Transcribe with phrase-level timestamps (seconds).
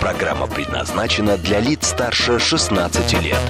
[0.00, 3.40] Программа предназначена для лиц старше 16 лет.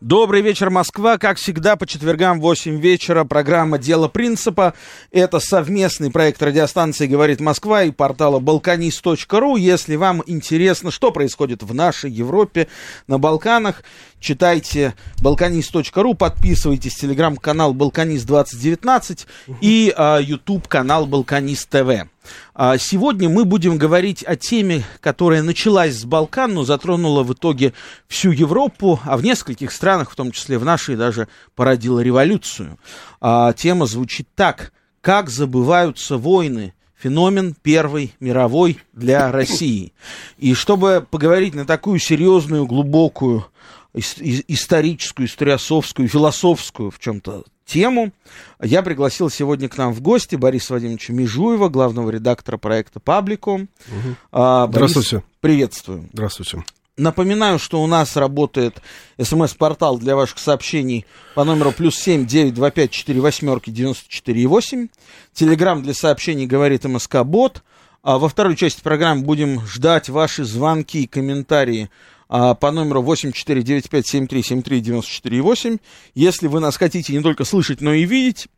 [0.00, 1.16] Добрый вечер, Москва.
[1.16, 4.74] Как всегда, по четвергам в 8 вечера программа «Дело принципа».
[5.12, 9.60] Это совместный проект радиостанции «Говорит Москва» и портала balkanist.ru.
[9.60, 12.66] Если вам интересно, что происходит в нашей Европе,
[13.06, 13.84] на Балканах,
[14.22, 19.26] читайте balkanist.ru, подписывайтесь телеграм-канал «Балканист 2019»
[19.60, 22.06] и а, YouTube-канал «Балканист ТВ».
[22.54, 27.74] А, сегодня мы будем говорить о теме, которая началась с Балкан, но затронула в итоге
[28.06, 32.78] всю Европу, а в нескольких странах, в том числе в нашей, даже породила революцию.
[33.20, 34.72] А, тема звучит так.
[35.00, 36.74] Как забываются войны?
[36.96, 39.92] Феномен Первой мировой для России.
[40.38, 43.46] И чтобы поговорить на такую серьезную, глубокую
[43.94, 48.12] историческую, историосовскую, философскую в чем-то тему.
[48.60, 53.68] Я пригласил сегодня к нам в гости Бориса Владимировича Межуева, главного редактора проекта «Пабликум».
[53.88, 54.16] Угу.
[54.32, 55.24] А, Борис, Здравствуйте.
[55.40, 56.08] Приветствую.
[56.12, 56.64] Здравствуйте.
[56.98, 58.82] Напоминаю, что у нас работает
[59.18, 64.46] смс-портал для ваших сообщений по номеру плюс семь девять два пять четыре восьмерки девяносто четыре
[64.46, 64.88] восемь.
[65.32, 67.62] Телеграмм для сообщений говорит МСК Бот.
[68.02, 71.88] А во второй части программы будем ждать ваши звонки и комментарии
[72.32, 75.80] по номеру 8495-7373-94-8.
[76.14, 78.48] Если вы нас хотите не только слышать, но и видеть,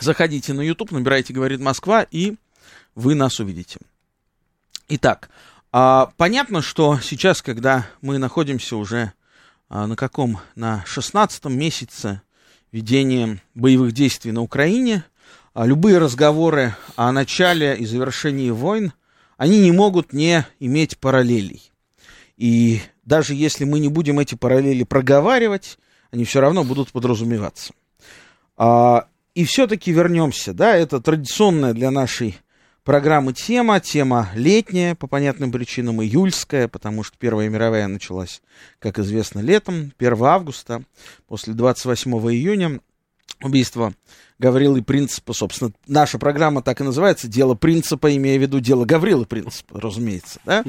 [0.00, 2.34] заходите на YouTube, набирайте «Говорит Москва», и
[2.96, 3.78] вы нас увидите.
[4.88, 5.30] Итак,
[5.70, 9.12] а, понятно, что сейчас, когда мы находимся уже
[9.68, 10.40] а, на каком?
[10.56, 12.22] На 16 месяце
[12.72, 15.04] ведения боевых действий на Украине,
[15.54, 18.92] любые разговоры о начале и завершении войн,
[19.36, 21.69] они не могут не иметь параллелей.
[22.40, 25.78] И даже если мы не будем эти параллели проговаривать,
[26.10, 27.74] они все равно будут подразумеваться.
[28.56, 32.38] А, и все-таки вернемся, да, это традиционная для нашей
[32.82, 38.40] программы тема, тема летняя, по понятным причинам, июльская, потому что Первая мировая началась,
[38.78, 40.82] как известно, летом, 1 августа,
[41.28, 42.80] после 28 июня,
[43.42, 43.92] убийство
[44.40, 49.26] Гаврилы Принципа, собственно, наша программа так и называется, «Дело принципа», имея в виду дело Гаврилы
[49.26, 50.64] Принципа, разумеется, да,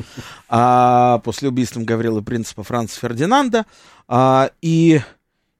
[0.49, 3.65] а после убийства Гаврилы Принципа Франца Фердинанда,
[4.09, 4.99] а, и,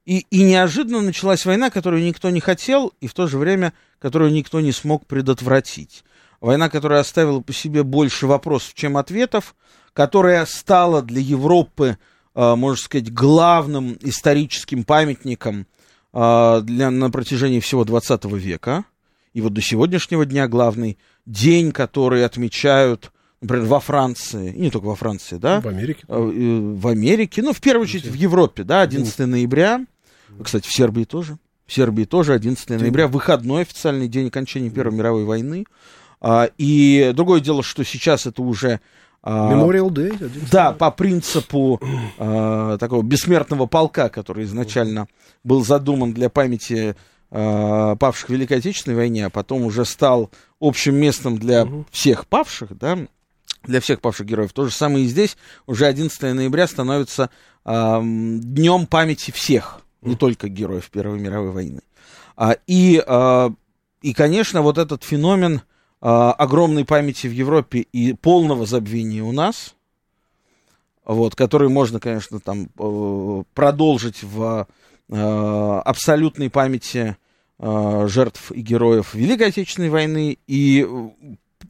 [0.04, 4.30] и, и неожиданно началась война, которую никто не хотел, и в то же время, которую
[4.30, 6.04] никто не смог предотвратить.
[6.42, 9.54] Война, которая оставила по себе больше вопросов, чем ответов,
[9.94, 11.96] которая стала для Европы,
[12.34, 15.66] а, можно сказать, главным историческим памятником–
[16.12, 18.84] для, на протяжении всего 20 века.
[19.32, 24.86] И вот до сегодняшнего дня главный день, который отмечают, например, во Франции, и не только
[24.86, 25.60] во Франции, да?
[25.60, 26.04] В Америке.
[26.08, 29.86] А, в Америке, ну, в первую очередь, в Европе, да, 11 ноября.
[30.42, 31.38] Кстати, в Сербии тоже.
[31.66, 35.64] В Сербии тоже 11 ноября, выходной официальный день окончания Первой мировой войны.
[36.20, 38.80] А, и другое дело, что сейчас это уже а,
[39.24, 40.48] Memorial Day.
[40.50, 41.80] Да, по принципу
[42.18, 45.06] э, такого бессмертного полка, который изначально
[45.44, 46.96] был задуман для памяти
[47.30, 50.30] э, павших в Великой Отечественной войне, а потом уже стал
[50.60, 51.86] общим местом для угу.
[51.92, 52.98] всех павших, да,
[53.62, 54.52] для всех павших героев.
[54.52, 55.36] То же самое и здесь.
[55.66, 57.30] Уже 11 ноября становится
[57.64, 61.80] э, днем памяти всех, не только героев Первой мировой войны.
[62.36, 63.50] А, и, э,
[64.02, 65.71] и, конечно, вот этот феномен а,
[66.02, 69.76] огромной памяти в Европе и полного забвения у нас,
[71.04, 74.66] вот, который можно, конечно, там э, продолжить в
[75.08, 77.16] э, абсолютной памяти
[77.58, 80.86] э, жертв и героев Великой Отечественной войны и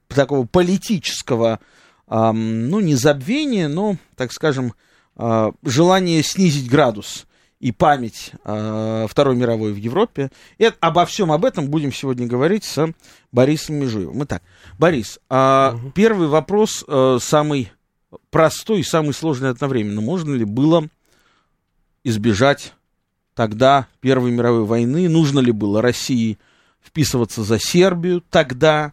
[0.09, 1.61] такого политического,
[2.09, 4.75] ну, не забвения, но, так скажем,
[5.17, 7.27] желание снизить градус
[7.63, 10.33] и память э, Второй мировой в Европе.
[10.59, 12.93] И обо всем об этом будем сегодня говорить с
[13.31, 14.25] Борисом Межуевым.
[14.25, 14.43] Итак,
[14.79, 15.93] Борис, э, угу.
[15.93, 17.73] первый вопрос, э, самый
[18.31, 20.01] простой и самый сложный одновременно.
[20.01, 20.89] Можно ли было
[22.03, 22.75] избежать
[23.35, 25.09] тогда Первой мировой войны?
[25.09, 26.39] Нужно ли было России
[26.83, 28.93] вписываться за Сербию тогда,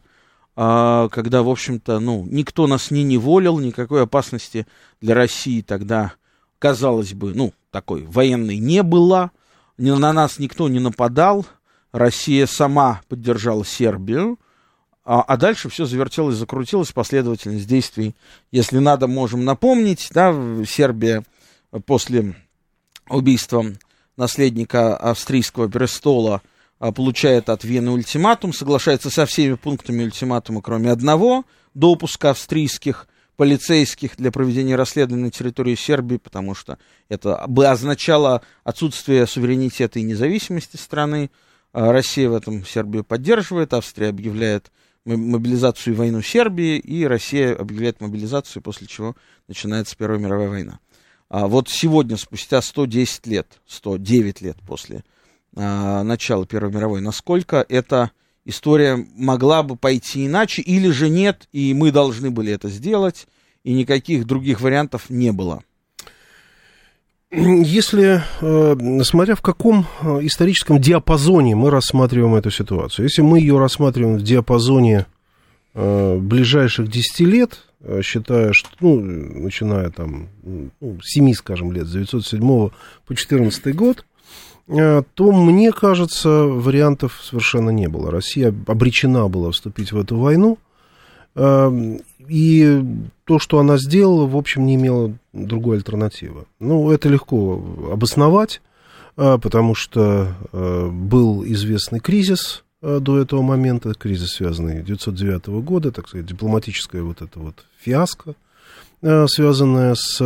[0.56, 4.68] когда, в общем-то, ну, никто нас не неволил, никакой опасности
[5.01, 6.13] для России тогда,
[6.59, 9.31] казалось бы, ну, такой военной не было,
[9.77, 11.45] на нас никто не нападал,
[11.91, 14.38] Россия сама поддержала Сербию,
[15.03, 18.15] а, а дальше все завертелось, закрутилось, последовательность действий.
[18.51, 20.35] Если надо, можем напомнить, да,
[20.67, 21.23] Сербия
[21.85, 22.35] после
[23.09, 23.65] убийства
[24.17, 26.41] наследника австрийского престола
[26.77, 33.07] а, получает от Вены ультиматум, соглашается со всеми пунктами ультиматума, кроме одного, допуска австрийских
[33.39, 36.77] полицейских для проведения расследования на территории Сербии, потому что
[37.07, 41.31] это бы означало отсутствие суверенитета и независимости страны.
[41.71, 44.74] А, Россия в этом Сербию поддерживает, Австрия объявляет
[45.06, 49.15] мобилизацию и войну Сербии, и Россия объявляет мобилизацию, после чего
[49.47, 50.80] начинается Первая мировая война.
[51.30, 55.06] А вот сегодня, спустя 110 лет, 109 лет после
[55.56, 58.12] а, начала Первой мировой, насколько эта
[58.45, 63.27] история могла бы пойти иначе, или же нет, и мы должны были это сделать,
[63.63, 65.63] и никаких других вариантов не было?
[67.31, 73.59] Если, э, смотря в каком э, историческом диапазоне мы рассматриваем эту ситуацию, если мы ее
[73.59, 75.06] рассматриваем в диапазоне
[75.75, 77.65] э, ближайших 10 лет,
[78.01, 84.06] считая, что, ну, начиная там, ну, 7, скажем, лет, с 907 по 14 год,
[84.69, 88.12] то, мне кажется, вариантов совершенно не было.
[88.12, 90.60] Россия обречена была вступить в эту войну,
[92.30, 92.86] и
[93.25, 96.45] то, что она сделала, в общем, не имело другой альтернативы.
[96.60, 97.62] Ну, это легко
[97.92, 98.62] обосновать,
[99.18, 105.92] а, потому что а, был известный кризис до этого момента, кризис, связанный с 1909 года,
[105.92, 108.36] так сказать, дипломатическая вот эта вот фиаско,
[109.01, 110.18] связанная с,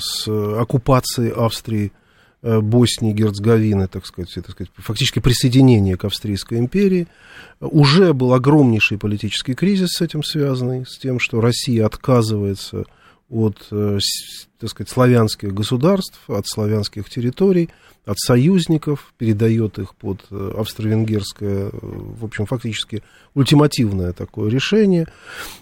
[0.00, 0.28] с
[0.60, 1.90] оккупацией Австрии
[2.40, 7.08] Э, Боснии, Герцеговины, так сказать, так сказать, фактически присоединение к Австрийской империи.
[7.60, 12.84] Уже был огромнейший политический кризис с этим связанный, с тем, что Россия отказывается
[13.28, 13.98] от, э,
[14.60, 17.70] так сказать, славянских государств, от славянских территорий,
[18.06, 23.02] от союзников, передает их под э, австро-венгерское, в общем, фактически
[23.34, 25.08] ультимативное такое решение.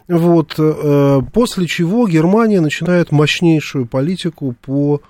[0.09, 0.57] Вот,
[1.33, 5.01] после чего Германия начинает мощнейшую политику по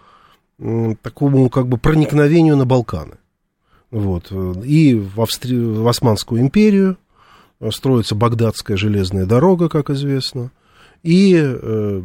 [1.03, 3.17] такому как бы проникновению на Балканы.
[3.91, 4.32] Вот.
[4.64, 5.58] И в, Австри...
[5.58, 6.97] в Османскую империю
[7.70, 10.50] строится Багдадская железная дорога, как известно.
[11.03, 12.03] И, э,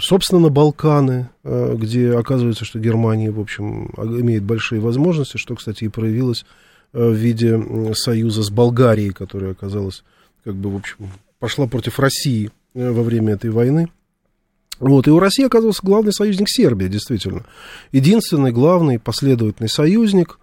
[0.00, 5.84] собственно, на Балканы, э, где оказывается, что Германия, в общем, имеет большие возможности, что, кстати,
[5.84, 6.46] и проявилось
[6.92, 7.62] э, в виде
[7.94, 10.02] союза с Болгарией, которая оказалась,
[10.44, 13.88] как бы, в общем, пошла против России во время этой войны.
[14.80, 17.44] Вот, и у России оказался главный союзник Сербия, действительно.
[17.92, 20.38] Единственный, главный, последовательный союзник.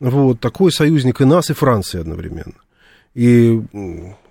[0.00, 2.54] Вот, такой союзник и нас, и Франции одновременно.
[3.14, 3.60] И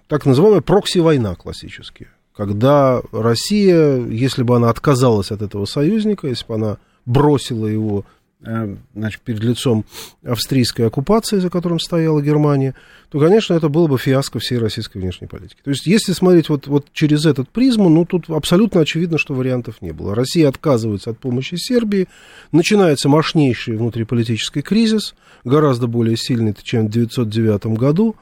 [0.07, 2.07] так называемая прокси-война классически.
[2.35, 8.05] Когда Россия, если бы она отказалась от этого союзника, если бы она бросила его
[8.39, 9.85] значит, перед лицом
[10.23, 12.75] австрийской оккупации, за которым стояла Германия,
[13.09, 15.59] то, конечно, это было бы фиаско всей российской внешней политики.
[15.63, 19.81] То есть, если смотреть вот, вот через этот призму, ну, тут абсолютно очевидно, что вариантов
[19.81, 20.13] не было.
[20.13, 22.07] Россия отказывается от помощи Сербии,
[22.51, 28.15] начинается мощнейший внутриполитический кризис, гораздо более сильный, чем в 1909 году,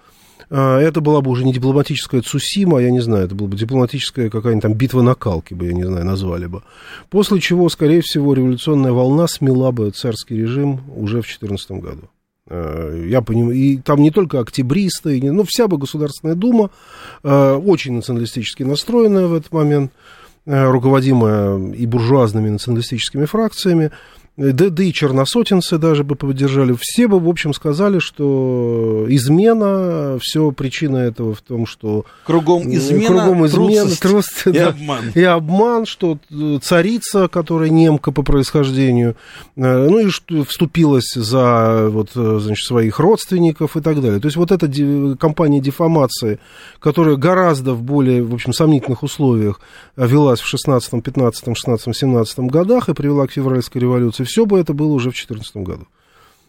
[0.49, 4.63] это была бы уже не дипломатическая Цусима, я не знаю, это была бы дипломатическая какая-нибудь
[4.63, 6.61] там битва на Калке бы, я не знаю, назвали бы.
[7.09, 12.09] После чего, скорее всего, революционная волна смела бы царский режим уже в 2014 году.
[12.47, 16.69] А, я понимаю, и там не только октябристы, но ну, вся бы Государственная Дума,
[17.23, 19.91] а, очень националистически настроенная в этот момент,
[20.45, 23.89] руководимая и буржуазными националистическими фракциями,
[24.37, 26.75] да, да и черносотенцы даже бы поддержали.
[26.77, 32.05] Все бы, в общем, сказали, что измена, все причина этого в том, что...
[32.25, 35.11] Кругом измена, кругом измена трусость, и, да, обман.
[35.15, 36.17] и обман, что
[36.61, 39.15] царица, которая немка по происхождению,
[39.55, 44.19] э, ну и что вступилась за вот, значит, своих родственников и так далее.
[44.19, 44.67] То есть вот эта
[45.15, 46.39] кампания дефамации,
[46.79, 49.61] которая гораздо в более, в общем, сомнительных условиях
[49.95, 54.73] велась в 16, 15, 16, 17 годах и привела к февральской революции, все бы это
[54.73, 55.87] было уже в 2014 году.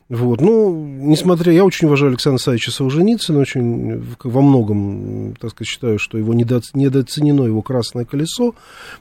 [0.08, 0.40] Вот.
[0.40, 6.16] Ну, несмотря, я очень уважаю Александра Савича Солженицына, очень во многом, так сказать, считаю, что
[6.16, 8.54] его недо, недооценено его красное колесо,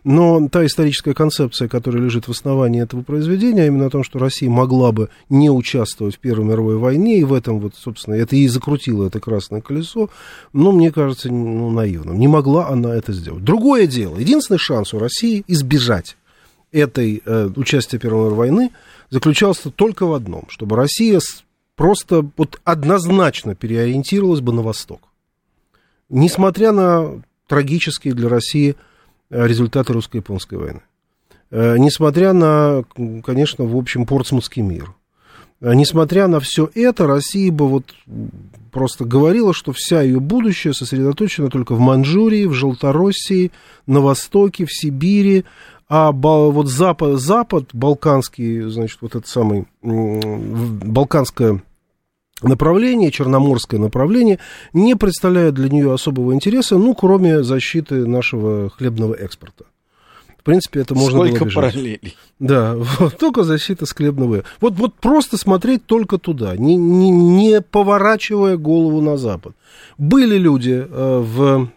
[0.03, 4.17] но та историческая концепция, которая лежит в основании этого произведения, а именно о том, что
[4.17, 8.35] Россия могла бы не участвовать в Первой мировой войне, и в этом вот, собственно, это
[8.35, 10.09] и закрутило это красное колесо,
[10.53, 12.17] но мне кажется, ну, наивным.
[12.17, 13.43] Не могла она это сделать.
[13.43, 16.17] Другое дело, единственный шанс у России избежать
[16.75, 18.71] этой э, участия Первой войны
[19.09, 21.19] заключался только в одном, чтобы Россия
[21.75, 25.01] просто вот однозначно переориентировалась бы на восток.
[26.09, 28.75] Несмотря на трагические для России
[29.29, 30.81] э, результаты русско-японской войны.
[31.51, 32.83] Э, несмотря на,
[33.23, 34.93] конечно, в общем, Портсмутский мир.
[35.61, 37.85] Несмотря на все это, Россия бы вот
[38.71, 43.53] просто говорила, что вся ее будущее сосредоточено только в Манчжурии, в Желтороссии,
[43.87, 45.45] на Востоке, в Сибири,
[45.87, 51.61] а вот Запад, Запад, балканский, значит, вот это самый, балканское
[52.41, 54.39] направление, черноморское направление,
[54.73, 59.65] не представляет для нее особого интереса, ну, кроме защиты нашего хлебного экспорта.
[60.37, 61.73] В принципе, это можно Сколько было бежать.
[61.73, 62.17] параллелей.
[62.39, 64.43] Да, вот, только защита склебного.
[64.61, 69.55] Вот, вот просто смотреть только туда, не, не, не поворачивая голову на Запад.
[69.97, 71.69] Были люди э, в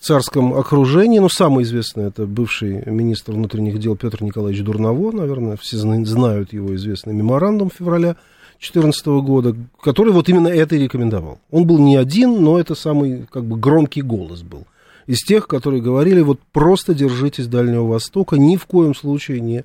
[0.00, 1.18] царском окружении.
[1.18, 6.74] Ну, самый известный это бывший министр внутренних дел Петр Николаевич Дурново, наверное, все знают его
[6.74, 8.16] известный меморандум февраля
[8.60, 11.38] 2014 года, который вот именно это и рекомендовал.
[11.50, 14.66] Он был не один, но это самый как бы громкий голос был.
[15.06, 19.64] Из тех, которые говорили, вот просто держитесь Дальнего Востока, ни в коем случае не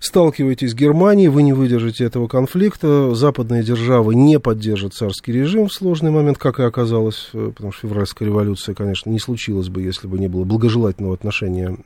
[0.00, 5.72] сталкиваетесь с Германией, вы не выдержите этого конфликта, западные державы не поддержат царский режим в
[5.72, 10.06] сложный момент, как и оказалось, э, потому что февральская революция, конечно, не случилась бы, если
[10.06, 11.76] бы не было благожелательного отношения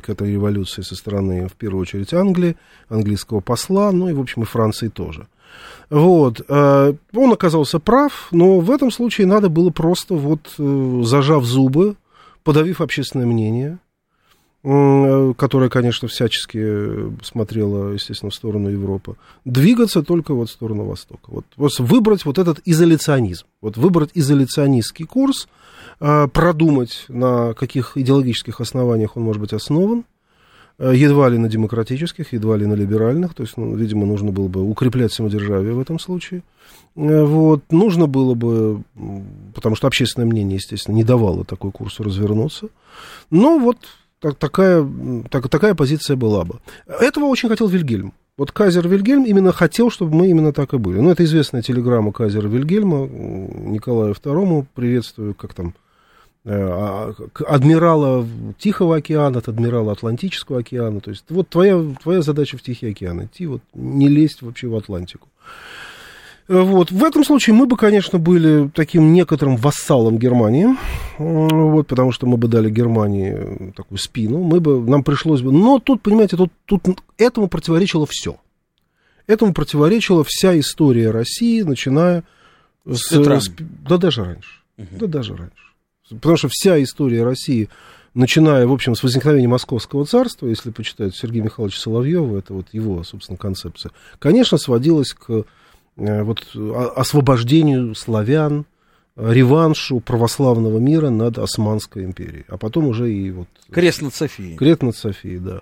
[0.00, 2.56] к этой революции со стороны, в первую очередь, Англии,
[2.88, 5.26] английского посла, ну и, в общем, и Франции тоже.
[5.88, 6.40] Вот.
[6.48, 11.96] Э, он оказался прав, но в этом случае надо было просто вот, э, зажав зубы,
[12.44, 13.78] подавив общественное мнение,
[14.62, 21.28] которая, конечно, всячески смотрела, естественно, в сторону Европы, двигаться только вот в сторону Востока.
[21.28, 25.48] Вот, вот выбрать вот этот изоляционизм, вот выбрать изоляционистский курс,
[26.00, 30.04] э, продумать, на каких идеологических основаниях он может быть основан,
[30.78, 34.48] э, едва ли на демократических, едва ли на либеральных, то есть, ну, видимо, нужно было
[34.48, 36.42] бы укреплять самодержавие в этом случае.
[36.96, 38.82] Вот, нужно было бы,
[39.54, 42.68] потому что общественное мнение, естественно, не давало такой курсу развернуться.
[43.30, 43.78] Но вот
[44.20, 44.86] так, такая,
[45.30, 46.60] так, такая позиция была бы.
[46.86, 48.12] Этого очень хотел Вильгельм.
[48.36, 50.98] Вот Казер Вильгельм именно хотел, чтобы мы именно так и были.
[50.98, 54.66] Ну, это известная телеграмма Казера Вильгельма Николаю II.
[54.74, 55.74] Приветствую, как там,
[56.44, 57.14] э, а,
[57.46, 58.26] адмирала
[58.58, 61.00] Тихого океана от адмирала Атлантического океана.
[61.00, 64.76] То есть вот твоя, твоя задача в Тихий океан идти, вот не лезть вообще в
[64.76, 65.28] Атлантику.
[66.50, 66.90] Вот.
[66.90, 70.66] В этом случае мы бы, конечно, были таким некоторым вассалом Германии,
[71.16, 75.52] вот, потому что мы бы дали Германии такую спину, мы бы, нам пришлось бы...
[75.52, 76.82] Но тут, понимаете, тут, тут
[77.18, 78.36] этому противоречило все.
[79.28, 82.24] Этому противоречила вся история России, начиная
[82.84, 82.98] с...
[82.98, 83.52] с
[83.88, 84.50] да даже раньше.
[84.76, 84.88] Угу.
[84.98, 85.54] Да даже раньше.
[86.08, 87.68] Потому что вся история России,
[88.14, 93.04] начиная, в общем, с возникновения Московского царства, если почитать Сергея Михайловича Соловьева, это вот его,
[93.04, 95.42] собственно, концепция, конечно, сводилась к Э,
[95.96, 96.46] вот,
[96.96, 98.64] освобождению славян,
[99.16, 102.44] реваншу православного мира над Османской империей.
[102.48, 103.48] А потом уже и вот...
[103.70, 104.56] Крест над Софией.
[104.56, 105.60] Крест над Софией, да.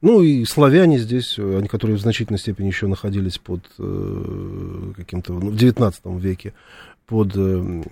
[0.00, 5.50] Ну и славяне здесь, они, которые в значительной степени еще находились под э, каким-то, ну,
[5.50, 6.54] в XIX веке,
[7.08, 7.82] под э,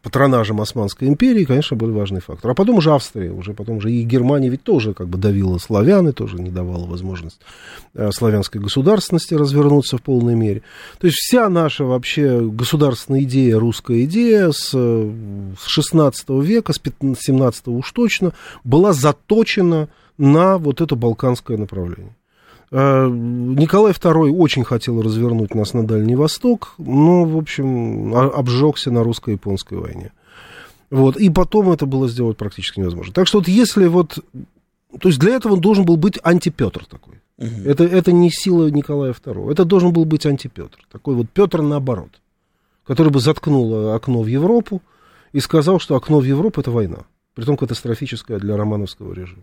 [0.00, 2.52] патронажем Османской империи, конечно, был важный фактор.
[2.52, 6.08] А потом уже Австрия, уже потом уже и Германия ведь тоже как бы давила славян
[6.08, 7.40] и тоже не давала возможность
[7.94, 10.62] э, славянской государственности развернуться в полной мере.
[11.00, 17.68] То есть вся наша вообще государственная идея, русская идея с, с 16 века, с 17
[17.68, 22.14] уж точно, была заточена на вот это балканское направление.
[22.72, 29.02] Э, Николай II очень хотел развернуть нас на Дальний Восток, но, в общем, обжегся на
[29.02, 30.12] русско-японской войне.
[30.90, 33.12] Вот, и потом это было сделать практически невозможно.
[33.12, 34.18] Так что вот если вот...
[35.00, 37.20] То есть для этого он должен был быть антипетр такой.
[37.38, 37.48] Угу.
[37.64, 39.52] Это, это не сила Николая II.
[39.52, 40.78] Это должен был быть антипетр.
[40.90, 42.20] Такой вот Петр наоборот.
[42.84, 44.82] Который бы заткнул окно в Европу
[45.32, 47.04] и сказал, что окно в Европу это война.
[47.34, 49.42] Притом катастрофическая для романовского режима.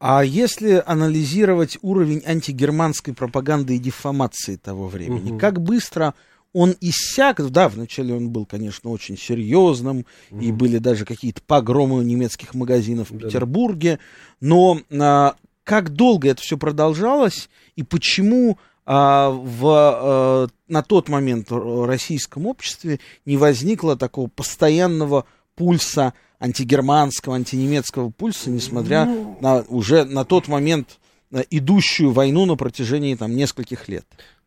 [0.00, 5.38] А если анализировать уровень антигерманской пропаганды и дефамации того времени, угу.
[5.38, 6.14] как быстро
[6.54, 10.40] он иссяк, да, вначале он был, конечно, очень серьезным, угу.
[10.40, 13.26] и были даже какие-то погромы немецких магазинов в да.
[13.26, 13.98] Петербурге,
[14.40, 21.50] но а, как долго это все продолжалось, и почему а, в, а, на тот момент
[21.50, 25.26] в российском обществе не возникло такого постоянного
[25.56, 29.38] пульса антигерманского, антинемецкого пульса, несмотря ну...
[29.40, 30.98] на уже на тот момент
[31.30, 34.04] э, идущую войну на протяжении там нескольких лет.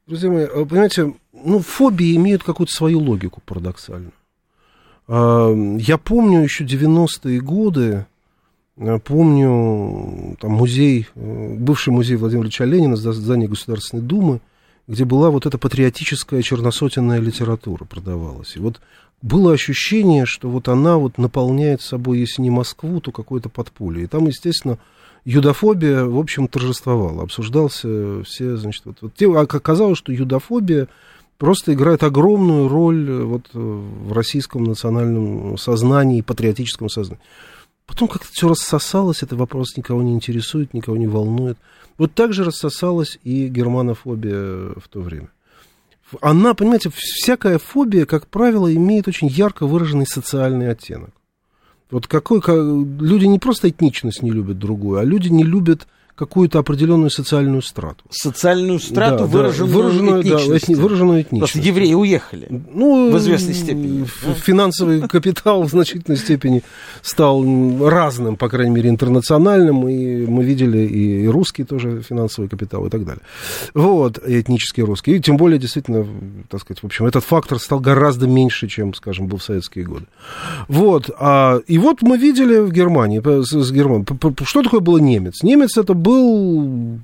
[0.07, 4.11] Друзья мои, э, понимаете, ну, фобии имеют какую-то свою логику парадоксально.
[5.07, 8.05] А, я помню еще 90-е годы,
[8.77, 14.41] э, помню там музей, бывший музей Владимира Ильича Ленина, здание Государственной Думы,
[14.87, 18.55] где была вот эта патриотическая черносотенная литература продавалась.
[18.55, 18.81] И вот
[19.23, 24.03] было ощущение, что вот она вот наполняет собой, если не Москву, то какое-то подполье.
[24.03, 24.77] И там, естественно,
[25.23, 27.23] юдофобия, в общем, торжествовала.
[27.23, 30.89] Обсуждался все, значит, вот, вот а оказалось, что юдофобия
[31.37, 37.23] просто играет огромную роль э, вот э, в российском национальном сознании, патриотическом сознании.
[37.85, 41.57] Потом как-то все рассосалось, этот вопрос никого не интересует, никого не волнует.
[41.97, 45.29] Вот так же рассосалась и германофобия в то время.
[46.21, 51.11] Она, понимаете, всякая фобия, как правило, имеет очень ярко выраженный социальный оттенок.
[51.91, 56.59] Вот какой, как, люди не просто этничность не любят другую, а люди не любят какую-то
[56.59, 58.03] определенную социальную страту.
[58.11, 60.67] Социальную страту, да, выраженную, да, выраженную, этничность.
[60.67, 61.53] Да, выраженную этничность.
[61.53, 62.47] Просто евреи уехали.
[62.71, 64.05] Ну, в известной степени.
[64.35, 66.63] Финансовый капитал в значительной степени
[67.01, 67.43] стал
[67.87, 73.05] разным, по крайней мере, интернациональным, и мы видели и, русский тоже финансовый капитал и так
[73.05, 73.23] далее.
[73.73, 75.15] Вот, и этнический русский.
[75.15, 76.05] И тем более, действительно,
[76.49, 80.05] так сказать, в общем, этот фактор стал гораздо меньше, чем, скажем, был в советские годы.
[80.67, 84.05] Вот, а, и вот мы видели в Германии, с, с Германией,
[84.45, 85.41] что такое было немец?
[85.41, 86.99] Немец это был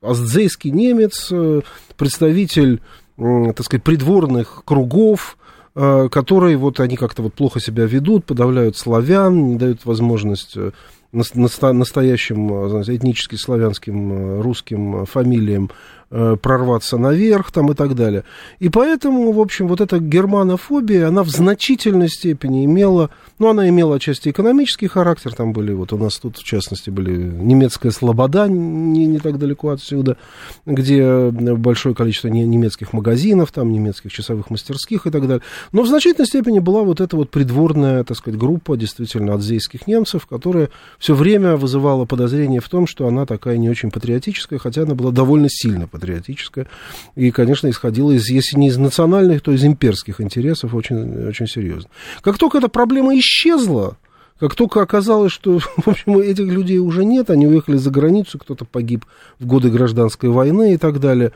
[0.00, 1.62] аздзейский немец, э,
[1.96, 2.80] представитель,
[3.16, 5.38] так сказать, придворных кругов,
[5.74, 10.72] э, которые вот они как-то вот плохо себя ведут, подавляют славян, не дают возможность э,
[11.12, 15.70] настоящим знаете, этнически славянским русским фамилиям
[16.10, 18.24] Э, прорваться наверх там и так далее.
[18.60, 23.96] И поэтому, в общем, вот эта германофобия, она в значительной степени имела, ну, она имела
[23.96, 29.06] отчасти экономический характер, там были, вот у нас тут, в частности, были немецкая слобода, не,
[29.06, 30.18] не так далеко отсюда,
[30.66, 35.42] где большое количество немецких магазинов, там, немецких часовых мастерских и так далее.
[35.72, 40.26] Но в значительной степени была вот эта вот придворная, так сказать, группа, действительно, адзейских немцев,
[40.26, 40.68] которая
[40.98, 45.10] все время вызывала подозрение в том, что она такая не очень патриотическая, хотя она была
[45.10, 46.66] довольно сильно патриотическая.
[47.14, 51.88] И, конечно, исходила из, если не из национальных, то из имперских интересов очень, очень серьезно.
[52.20, 53.96] Как только эта проблема исчезла,
[54.40, 58.64] как только оказалось, что, в общем, этих людей уже нет, они уехали за границу, кто-то
[58.64, 59.04] погиб
[59.38, 61.32] в годы гражданской войны и так далее,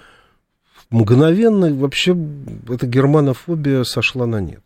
[0.91, 2.17] мгновенно вообще
[2.69, 4.61] эта германофобия сошла на нет.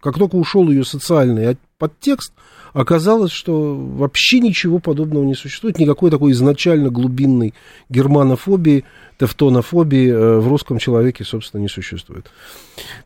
[0.00, 2.32] Как только ушел ее социальный подтекст,
[2.72, 7.54] оказалось, что вообще ничего подобного не существует, никакой такой изначально глубинной
[7.88, 8.84] германофобии,
[9.18, 12.30] тевтонофобии э, в русском человеке, собственно, не существует.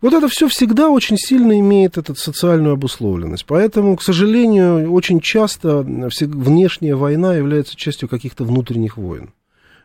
[0.00, 3.46] Вот это все всегда очень сильно имеет эту социальную обусловленность.
[3.46, 9.30] Поэтому, к сожалению, очень часто внешняя война является частью каких-то внутренних войн.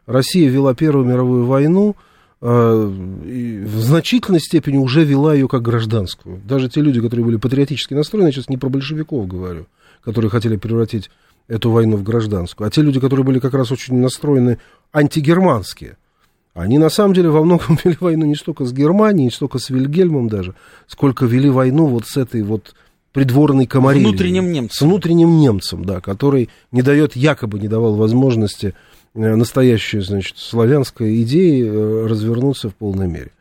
[0.05, 1.95] Россия вела Первую мировую войну,
[2.41, 6.41] в значительной степени уже вела ее как гражданскую.
[6.45, 9.67] Даже те люди, которые были патриотически настроены, я сейчас не про большевиков говорю,
[10.01, 11.09] которые хотели превратить
[11.47, 14.59] эту войну в гражданскую, а те люди, которые были как раз очень настроены
[14.93, 15.97] антигерманские–
[16.53, 19.69] они на самом деле во многом вели войну не столько с Германией, не столько с
[19.69, 20.55] Вильгельмом даже,
[20.87, 22.75] сколько вели войну вот с этой вот
[23.13, 24.09] придворной комарилией.
[24.09, 24.75] Внутренним немцем.
[24.75, 28.75] С внутренним немцем, да, который не дает, якобы не давал возможности
[29.13, 33.31] настоящей, значит, славянской идеи э, развернуться в полной мере.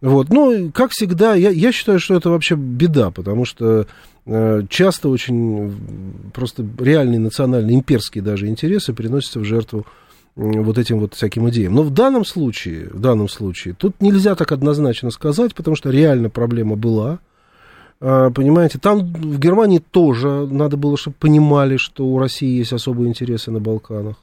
[0.00, 3.86] Вот, ну, как всегда, я, я считаю, что это вообще беда, потому что
[4.26, 5.74] э, часто очень
[6.32, 9.86] просто реальные национальные, имперские даже интересы приносятся в жертву
[10.38, 11.74] вот этим вот всяким идеям.
[11.74, 16.30] Но в данном случае, в данном случае, тут нельзя так однозначно сказать, потому что реально
[16.30, 17.18] проблема была.
[18.00, 23.08] А, понимаете, там в Германии тоже надо было, чтобы понимали, что у России есть особые
[23.08, 24.14] интересы на Балканах,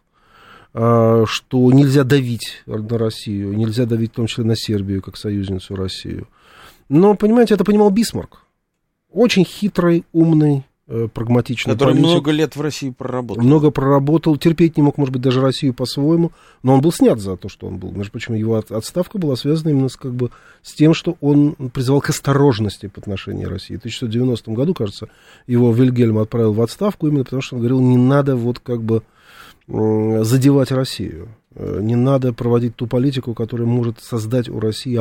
[0.75, 6.27] что нельзя давить на Россию, нельзя давить в том числе на Сербию, как союзницу Россию.
[6.89, 8.41] Но, понимаете, это понимал Бисмарк.
[9.09, 12.07] Очень хитрый, умный Э, прагматичный Который политик.
[12.07, 13.43] много лет в России проработал.
[13.43, 17.38] Много проработал, терпеть не мог, может быть, даже Россию по-своему, но он был снят за
[17.38, 17.91] то, что он был.
[17.91, 20.29] Между прочим, его отставка была связана именно с, как бы,
[20.61, 23.77] с тем, что он призывал к осторожности по отношению России.
[23.77, 25.09] В 1990 году, кажется,
[25.47, 29.01] его Вильгельм отправил в отставку именно потому, что он говорил, не надо вот как бы
[29.67, 31.30] задевать Россию.
[31.56, 35.00] Э, не надо проводить ту политику, которая может создать у России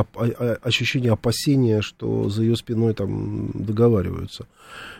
[0.62, 4.46] ощущение опасения, что за ее спиной там договариваются.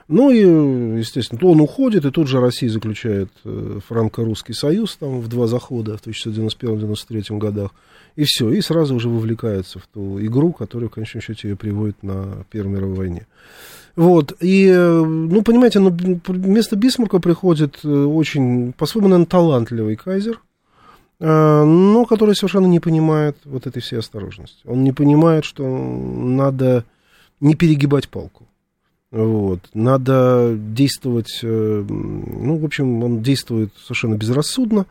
[0.08, 5.20] Ну и, естественно, то он уходит, и тут же Россия заключает э, франко-русский союз там
[5.20, 7.70] в два захода в 1991-1993 годах.
[8.16, 12.02] И все, и сразу уже вовлекается в ту игру, которая, в конечном счете, ее приводит
[12.02, 13.26] на Первой мировой войне.
[13.96, 20.40] Вот, и, э, ну, понимаете, ну, вместо Бисмарка приходит очень, по-своему, наверное, талантливый кайзер,
[21.20, 24.60] но который совершенно не понимает вот этой всей осторожности.
[24.66, 26.84] Он не понимает, что надо
[27.40, 28.46] не перегибать палку.
[29.14, 29.60] Вот.
[29.74, 34.86] Надо действовать, э, ну, в общем, он действует совершенно безрассудно,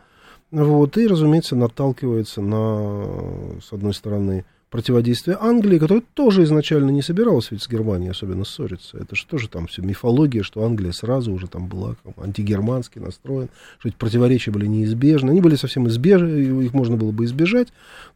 [0.49, 7.51] вот, и, разумеется, наталкивается на, с одной стороны, противодействия Англии, которая тоже изначально не собиралась
[7.51, 8.97] ведь с Германией особенно ссориться.
[8.97, 13.49] Это же тоже там все мифология, что Англия сразу уже там была там, антигермански настроен,
[13.77, 15.29] что эти противоречия были неизбежны.
[15.29, 17.67] Они были совсем избежны, их можно было бы избежать.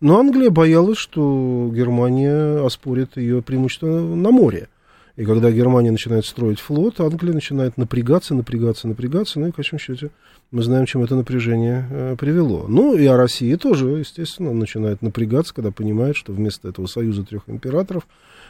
[0.02, 4.67] Но Англия боялась, что Германия оспорит ее преимущество на море.
[5.17, 9.39] И когда Германия начинает строить флот, Англия начинает напрягаться, напрягаться, напрягаться.
[9.39, 10.12] Ну и в конечном счете
[10.51, 12.67] мы знаем, чем это напряжение э, привело.
[12.67, 17.43] Ну и о России тоже, естественно, начинает напрягаться, когда понимает, что вместо этого союза трех
[17.47, 18.08] императоров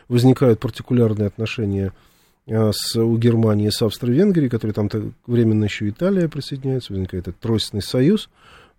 [0.10, 1.94] возникают партикулярные отношения
[2.48, 4.90] э, с, у Германии с Австро-Венгрией, которые там
[5.26, 8.30] временно еще Италия присоединяется, возникает этот тройственный союз.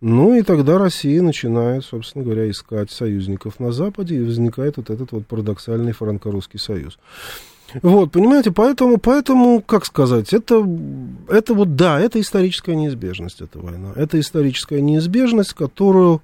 [0.02, 5.10] Ну и тогда Россия начинает, собственно говоря, искать союзников на Западе, и возникает вот этот
[5.12, 6.98] вот парадоксальный франко-русский союз.
[7.82, 10.66] Вот, понимаете, поэтому, поэтому, как сказать, это,
[11.28, 13.92] это вот, да, это историческая неизбежность, эта война.
[13.94, 16.22] Это историческая неизбежность, которую,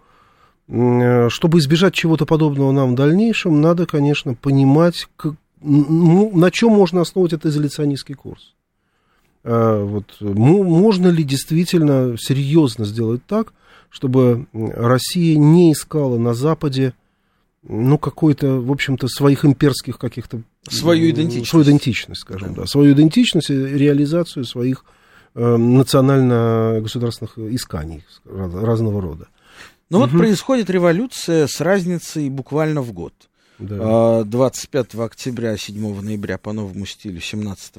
[0.69, 6.73] э, чтобы избежать чего-то подобного нам в дальнейшем, надо, конечно, понимать, как, ну, на чем
[6.73, 8.55] можно основывать этот изоляционистский курс.
[9.45, 13.53] А, вот, можно ли действительно серьезно сделать так,
[13.91, 16.95] чтобы Россия не искала на Западе
[17.67, 20.43] ну, какой-то, в общем-то, своих имперских каких-то...
[20.69, 21.51] Свою идентичность.
[21.51, 22.63] Свою идентичность, скажем, да.
[22.63, 22.67] да.
[22.67, 24.85] Свою идентичность и реализацию своих
[25.35, 29.29] э, национально-государственных исканий разного рода.
[29.91, 30.07] Ну угу.
[30.07, 33.15] вот происходит революция с разницей буквально в год.
[33.59, 34.25] Да.
[34.25, 37.75] 25 а, октября, 7 ноября по новому стилю, 17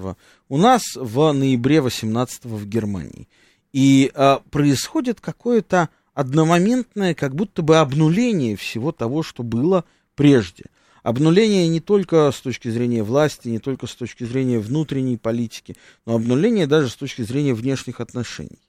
[0.48, 3.28] у нас, в ноябре 18 в Германии.
[3.74, 9.84] И а, происходит какое-то одномоментное как будто бы обнуление всего того, что было
[10.16, 10.64] прежде.
[11.04, 15.76] Обнуление не только с точки зрения власти, не только с точки зрения внутренней политики,
[16.08, 18.60] но обнуление даже с точки зрения внешних отношений.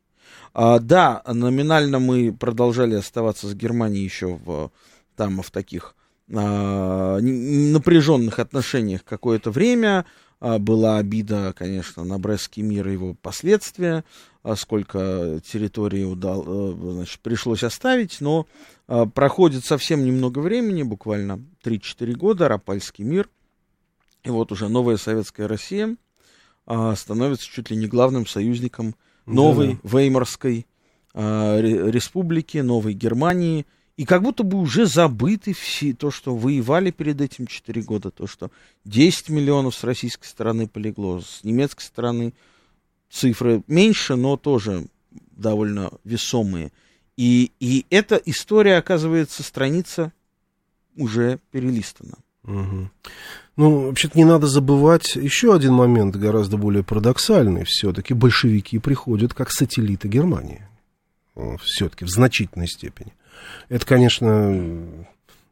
[0.52, 4.70] А, да, номинально мы продолжали оставаться с Германией еще в,
[5.14, 5.94] там, в таких
[6.34, 10.04] а, напряженных отношениях какое-то время.
[10.38, 14.04] А, была обида, конечно, на Брестский мир и его последствия.
[14.42, 18.46] А сколько территории удал, э, значит, пришлось оставить, но
[18.86, 23.28] а, проходит совсем немного времени, буквально 3-4 года, Рапальский мир,
[24.22, 25.96] и вот уже новая советская Россия
[26.96, 29.98] становится чуть ли не главным союзником новой да.
[29.98, 30.66] Веймарской
[31.14, 33.66] республики, новой Германии,
[33.96, 38.26] и как будто бы уже забыты все то, что воевали перед этим 4 года, то,
[38.26, 38.50] что
[38.84, 42.34] 10 миллионов с российской стороны полегло, с немецкой стороны
[43.10, 44.86] цифры меньше, но тоже
[45.30, 46.72] довольно весомые.
[47.16, 50.12] И, и эта история, оказывается, страница
[50.96, 52.18] уже перелистана.
[52.44, 52.90] Угу.
[53.56, 57.64] Ну, вообще-то не надо забывать еще один момент, гораздо более парадоксальный.
[57.64, 60.68] Все-таки большевики приходят как сателлиты Германии.
[61.62, 63.14] Все-таки в значительной степени.
[63.68, 64.84] Это, конечно,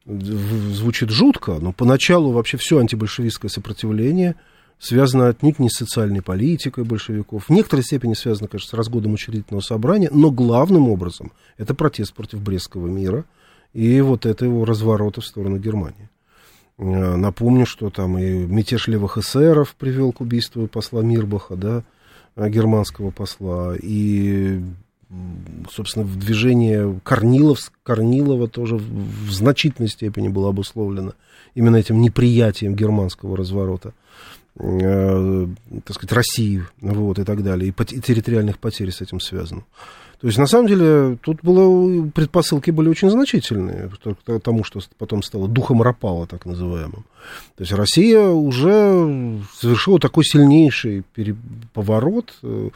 [0.06, 4.36] звучит жутко, но поначалу вообще все антибольшевистское сопротивление–
[4.78, 7.46] связано отнюдь не с социальной политикой большевиков.
[7.46, 12.40] В некоторой степени связано, конечно, с разгодом учредительного собрания, но главным образом это протест против
[12.40, 13.24] Брестского мира
[13.72, 16.08] и вот этого разворота в сторону Германии.
[16.78, 21.82] Э, напомню, что там и мятеж левых эсеров привел к убийству посла Мирбаха, да,
[22.36, 24.60] э, германского посла, и,
[25.70, 31.14] собственно, движение Корнилов, Корнилова тоже в значительной степени было обусловлено
[31.54, 33.92] именно этим неприятием германского разворота
[34.58, 35.46] э,
[35.84, 39.64] так сказать, России, вот, и так далее, и, пот- и территориальных потерь с этим связано.
[40.20, 43.90] То есть, на самом деле, тут было, предпосылки были очень значительные
[44.24, 47.04] к тому, что потом стало духом Рапала, так называемым.
[47.56, 51.04] То есть, Россия уже совершила такой сильнейший
[51.74, 52.70] поворот э,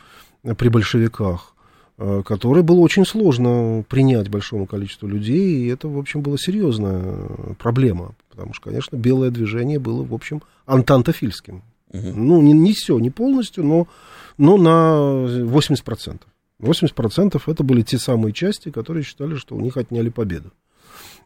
[0.57, 1.55] при большевиках,
[1.99, 7.17] который было очень сложно принять большому количеству людей, и это, в общем, была серьезная
[7.59, 11.63] проблема, потому что, конечно, белое движение было, в общем, антантофильским.
[11.93, 12.13] Угу.
[12.15, 13.89] Ну, не, не все, не полностью, но,
[14.37, 16.21] но на 80%.
[16.61, 20.53] 80% это были те самые части, которые считали, что у них отняли победу.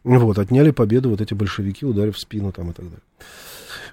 [0.03, 3.01] Вот, отняли победу вот эти большевики, ударив в спину там и так далее.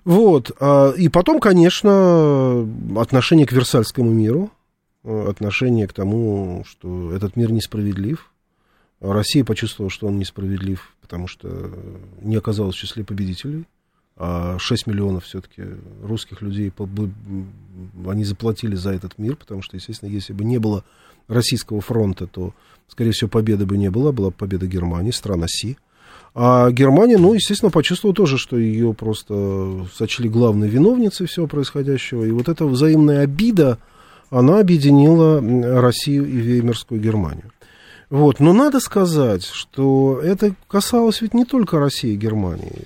[0.05, 2.67] Вот, а, и потом, конечно,
[2.97, 4.51] отношение к Версальскому миру,
[5.05, 8.31] отношение к тому, что этот мир несправедлив.
[9.01, 11.71] Россия почувствовала, что он несправедлив, потому что
[12.21, 13.67] не оказалось в числе победителей
[14.23, 15.63] а 6 миллионов все-таки
[16.03, 16.71] русских людей,
[18.07, 20.85] они заплатили за этот мир, потому что, естественно, если бы не было
[21.27, 22.53] российского фронта, то,
[22.87, 25.79] скорее всего, победы бы не было, была победа Германии, страна Си.
[26.35, 32.25] А Германия, ну, естественно, почувствовала тоже, что ее просто сочли главной виновницей всего происходящего.
[32.25, 33.79] И вот эта взаимная обида,
[34.31, 35.41] она объединила
[35.81, 37.53] Россию и Веймерскую Германию.
[38.11, 38.41] Вот.
[38.41, 42.85] Но надо сказать, что это касалось ведь не только России и Германии.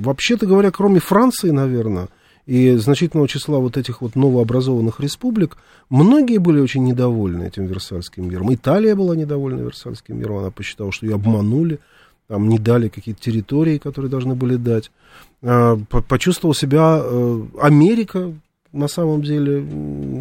[0.00, 2.08] Вообще-то говоря, кроме Франции, наверное,
[2.46, 5.58] и значительного числа вот этих вот новообразованных республик,
[5.90, 8.52] многие были очень недовольны этим Версальским миром.
[8.52, 11.78] Италия была недовольна Версальским миром, она посчитала, что ее обманули,
[12.26, 14.90] там не дали какие-то территории, которые должны были дать.
[15.42, 15.76] А,
[16.08, 18.32] почувствовал себя э, Америка,
[18.72, 19.64] на самом деле,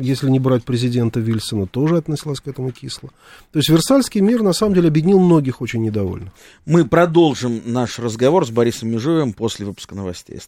[0.01, 3.09] если не брать президента Вильсона, тоже относилась к этому кисло.
[3.51, 6.31] То есть Версальский мир, на самом деле, объединил многих очень недовольных.
[6.65, 10.39] Мы продолжим наш разговор с Борисом Межуевым после выпуска новостей.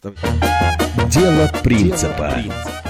[1.10, 2.34] Дело принципа.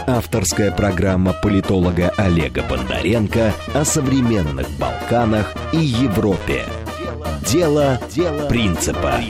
[0.07, 6.65] Авторская программа политолога Олега Бондаренко о современных Балканах и Европе.
[7.51, 9.21] Дело, Дело принципа.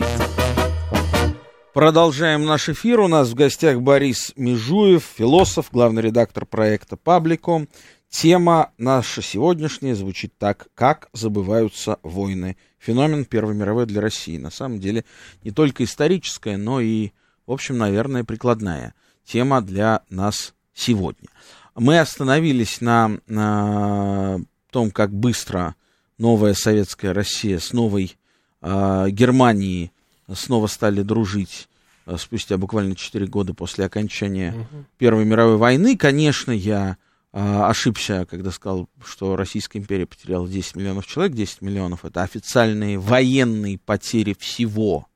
[1.74, 3.00] Продолжаем наш эфир.
[3.00, 7.68] У нас в гостях Борис Межуев, философ, главный редактор проекта «Пабликом».
[8.08, 12.56] Тема наша сегодняшняя звучит так, как забываются войны.
[12.78, 14.38] Феномен Первой мировой для России.
[14.38, 15.04] На самом деле
[15.42, 17.10] не только историческая, но и,
[17.44, 21.28] в общем, наверное, прикладная тема для нас сегодня.
[21.74, 24.38] Мы остановились на, на
[24.70, 25.74] том, как быстро
[26.18, 28.16] новая советская Россия с новой
[28.62, 29.90] э, Германией
[30.32, 31.68] снова стали дружить
[32.06, 34.84] э, спустя буквально 4 года после окончания угу.
[34.98, 35.96] Первой мировой войны.
[35.96, 36.96] Конечно, я
[37.32, 41.34] э, ошибся, когда сказал, что Российская империя потеряла 10 миллионов человек.
[41.34, 45.06] 10 миллионов это официальные военные потери всего,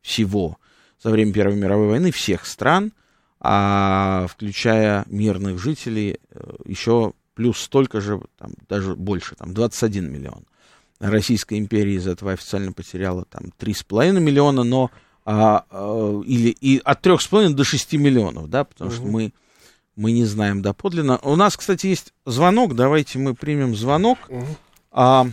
[0.00, 0.58] всего
[1.02, 2.92] за время Первой мировой войны всех стран,
[3.40, 10.44] а включая мирных жителей, э, еще плюс столько же, там, даже больше, там 21 миллион.
[11.10, 14.90] Российская империя из этого официально потеряла там 3,5 миллиона, но
[15.24, 18.96] а, а, или и от 3,5 до 6 миллионов, да, потому угу.
[18.96, 19.32] что мы,
[19.96, 21.18] мы не знаем доподлинно.
[21.22, 24.18] У нас, кстати, есть звонок, давайте мы примем звонок.
[24.28, 24.44] Угу.
[24.92, 25.24] А,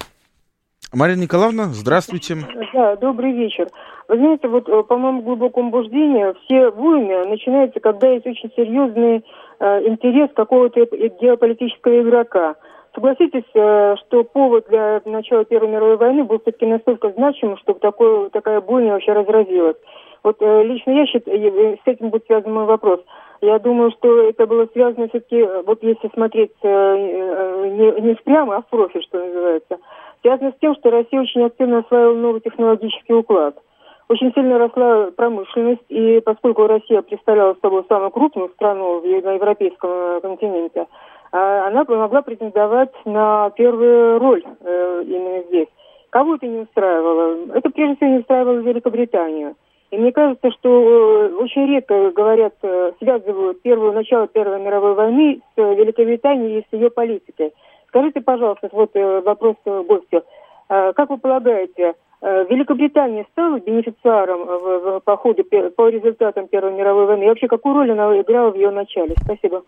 [0.91, 2.38] Марина Николаевна, здравствуйте.
[2.73, 3.67] Да, добрый вечер.
[4.08, 9.23] Вы знаете, вот э, по моему глубокому убеждению, все войны начинаются, когда есть очень серьезный
[9.60, 10.79] э, интерес какого-то
[11.21, 12.55] геополитического игрока.
[12.95, 18.30] Согласитесь, э, что повод для начала Первой мировой войны был все-таки настолько значимым, чтобы такое,
[18.30, 19.78] такая бойня вообще разразилась.
[20.23, 23.02] Вот э, лично я считаю, с этим будет связан мой вопрос.
[23.41, 28.67] Я думаю, что это было связано все-таки, вот если смотреть не, не прямо, а в
[28.67, 29.78] профиль, что называется,
[30.21, 33.56] связано с тем, что Россия очень активно осваивала новый технологический уклад.
[34.10, 40.88] Очень сильно росла промышленность, и поскольку Россия представляла собой самую крупную страну на европейском континенте,
[41.31, 45.67] она могла претендовать на первую роль э, именно здесь.
[46.09, 47.53] Кого это не устраивало?
[47.53, 49.55] Это прежде всего не устраивало Великобританию.
[49.91, 55.41] И мне кажется, что э, очень редко говорят, э, связывают первое начало Первой мировой войны
[55.55, 57.53] с Великобританией и с ее политикой.
[57.87, 60.23] Скажите, пожалуйста, вот вопрос гостю.
[60.67, 67.23] Как вы полагаете, Великобритания стала бенефициаром в, по ходу, по результатам Первой мировой войны?
[67.23, 69.15] И вообще, какую роль она играла в ее начале?
[69.23, 69.63] Спасибо.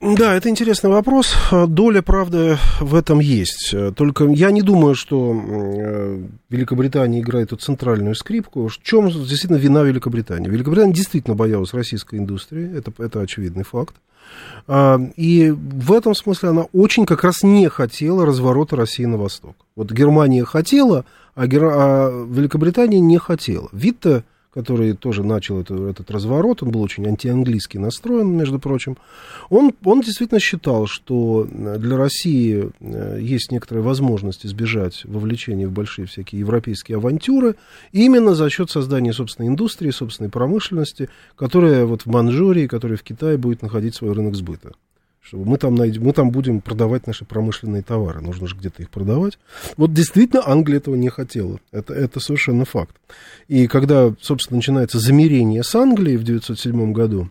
[0.00, 1.34] Да, это интересный вопрос.
[1.68, 3.74] Доля правды в этом есть.
[3.94, 8.68] Только я не думаю, что э, Великобритания играет эту центральную скрипку.
[8.68, 10.48] В чем действительно вина Великобритании?
[10.48, 13.94] Великобритания действительно боялась российской индустрии, это, это очевидный факт.
[14.66, 19.56] А, и в этом смысле она очень как раз не хотела разворота России на восток.
[19.74, 21.64] Вот Германия хотела, а, Гер...
[21.64, 23.68] а Великобритания не хотела.
[23.72, 24.24] Вид-то
[24.56, 28.96] который тоже начал это, этот разворот, он был очень антианглийски настроен, между прочим,
[29.50, 36.06] он, он действительно считал, что для России э, есть некоторая возможность избежать вовлечения в большие
[36.06, 37.56] всякие европейские авантюры
[37.92, 43.36] именно за счет создания собственной индустрии, собственной промышленности, которая вот в Манчжурии, которая в Китае
[43.36, 44.72] будет находить свой рынок сбыта
[45.26, 48.20] чтобы мы там, найдем, мы там будем продавать наши промышленные товары.
[48.20, 49.38] Нужно же где-то их продавать.
[49.76, 51.58] Вот действительно Англия этого не хотела.
[51.72, 52.94] Это, это совершенно факт.
[53.48, 57.28] И когда, собственно, начинается замерение с Англией в 1907 году,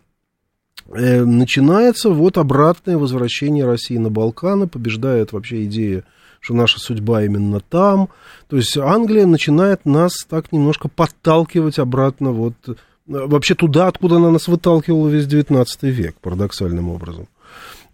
[0.94, 6.04] э, начинается вот обратное возвращение России на Балканы, побеждает вообще идея
[6.42, 8.10] что наша судьба именно там.
[8.50, 12.76] То есть Англия начинает нас так немножко подталкивать обратно вот э,
[13.08, 17.28] вообще туда, откуда она нас выталкивала весь 19 век, парадоксальным образом.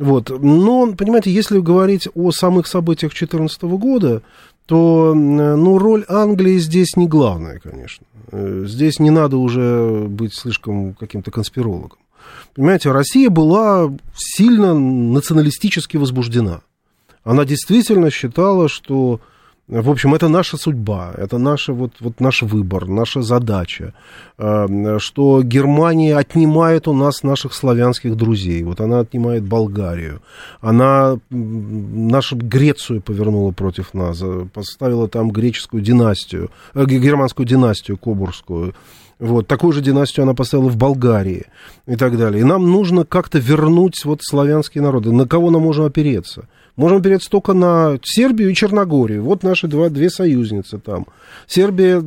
[0.02, 0.32] Вот.
[0.42, 4.24] Но, понимаете, если говорить о самых событиях 2014 года,
[4.66, 8.06] то ну, роль Англии здесь не главная, конечно.
[8.32, 12.00] Э, здесь не надо уже быть слишком каким-то конспирологом.
[12.56, 16.62] Понимаете, Россия была сильно националистически возбуждена.
[17.24, 19.22] Она действительно считала, что
[19.72, 23.94] В общем, это наша судьба, это наша, вот, вот наш выбор, наша задача,
[24.38, 28.64] э, что Германия отнимает у нас наших славянских друзей.
[28.64, 30.22] Вот она отнимает Болгарию,
[30.60, 38.76] она нашу Грецию повернула против нас, э, поставила там греческую династию, э, германскую династию Кобурскую.
[39.20, 41.46] Вот, такую же династию она поставила в Болгарии
[41.88, 42.42] и так далее.
[42.42, 45.14] И нам нужно как-то вернуть вот славянские народы.
[45.14, 46.50] На кого нам можем опереться?
[46.76, 49.24] Можем опереться только на Сербию и Черногорию.
[49.24, 51.08] Вот наши два, две союзницы там.
[51.48, 52.04] Сербия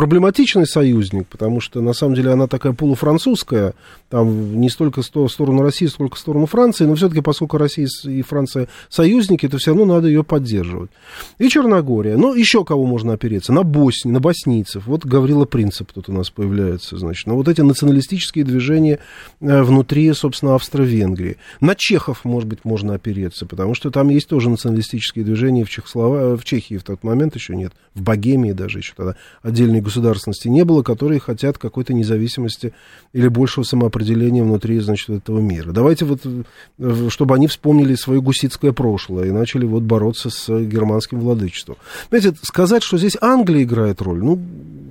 [0.00, 3.74] проблематичный союзник, потому что, на самом деле, она такая полуфранцузская,
[4.08, 8.22] там не столько в сторону России, сколько в сторону Франции, но все-таки, поскольку Россия и
[8.22, 10.90] Франция союзники, то все равно надо ее поддерживать.
[11.38, 12.16] И Черногория.
[12.16, 13.52] Ну, еще кого можно опереться?
[13.52, 14.86] На Боснию, на боснийцев.
[14.86, 17.26] Вот Гаврила Принцип тут у нас появляется, значит.
[17.26, 19.00] Но вот эти националистические движения
[19.42, 21.36] э, внутри, собственно, Австро-Венгрии.
[21.60, 26.38] На чехов, может быть, можно опереться, потому что там есть тоже националистические движения в, Чехослова...
[26.38, 30.64] в Чехии в тот момент еще нет, в Богемии даже еще тогда отдельные государственности не
[30.64, 32.72] было, которые хотят какой-то независимости
[33.12, 35.72] или большего самоопределения внутри, значит, этого мира.
[35.72, 41.18] Давайте вот, э, чтобы они вспомнили свое гуситское прошлое и начали вот бороться с германским
[41.20, 41.76] владычеством.
[42.08, 44.40] Знаете, сказать, что здесь Англия играет роль, ну,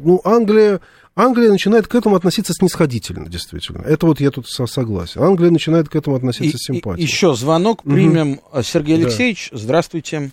[0.04, 0.82] ну Англия...
[1.16, 3.82] Англия начинает к этому относиться снисходительно, действительно.
[3.82, 5.22] Это вот я тут согласен.
[5.22, 7.06] Англия начинает к этому относиться с симпатией.
[7.06, 8.40] Еще звонок примем.
[8.54, 8.64] Угу.
[8.64, 9.58] Сергей Алексеевич, да.
[9.58, 10.32] здравствуйте.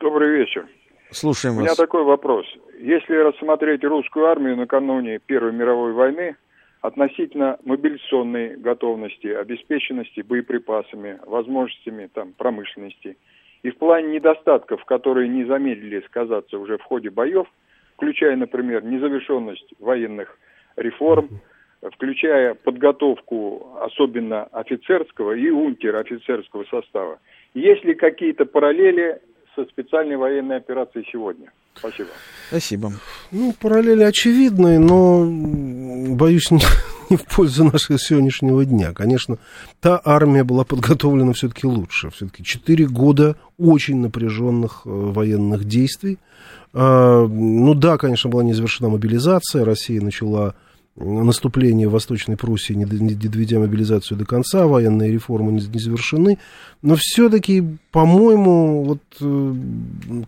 [0.00, 0.66] Добрый вечер.
[1.10, 1.62] Слушаем вас.
[1.62, 2.46] У меня такой вопрос.
[2.80, 6.36] Если рассмотреть русскую армию накануне Первой мировой войны
[6.80, 13.16] относительно мобилизационной готовности, обеспеченности боеприпасами, возможностями там, промышленности,
[13.64, 17.48] и в плане недостатков, которые не замедлили сказаться уже в ходе боев,
[17.96, 20.38] включая, например, незавершенность военных
[20.76, 21.40] реформ,
[21.82, 27.18] включая подготовку особенно офицерского и унтер-офицерского состава.
[27.54, 29.20] Есть ли какие-то параллели
[29.56, 31.50] со специальной военной операцией сегодня?
[31.74, 32.08] Спасибо.
[32.48, 32.92] Спасибо.
[33.30, 35.24] Ну, параллели очевидные, но,
[36.14, 36.62] боюсь, не,
[37.10, 38.92] не в пользу нашего сегодняшнего дня.
[38.92, 39.38] Конечно,
[39.80, 42.10] та армия была подготовлена все-таки лучше.
[42.10, 46.18] Все-таки четыре года очень напряженных э, военных действий.
[46.72, 49.64] А, ну да, конечно, была не завершена мобилизация.
[49.64, 50.54] Россия начала
[50.98, 56.38] наступление Восточной Пруссии, не доведя мобилизацию до конца, военные реформы не, завершены.
[56.82, 59.54] Но все-таки, по-моему, вот э,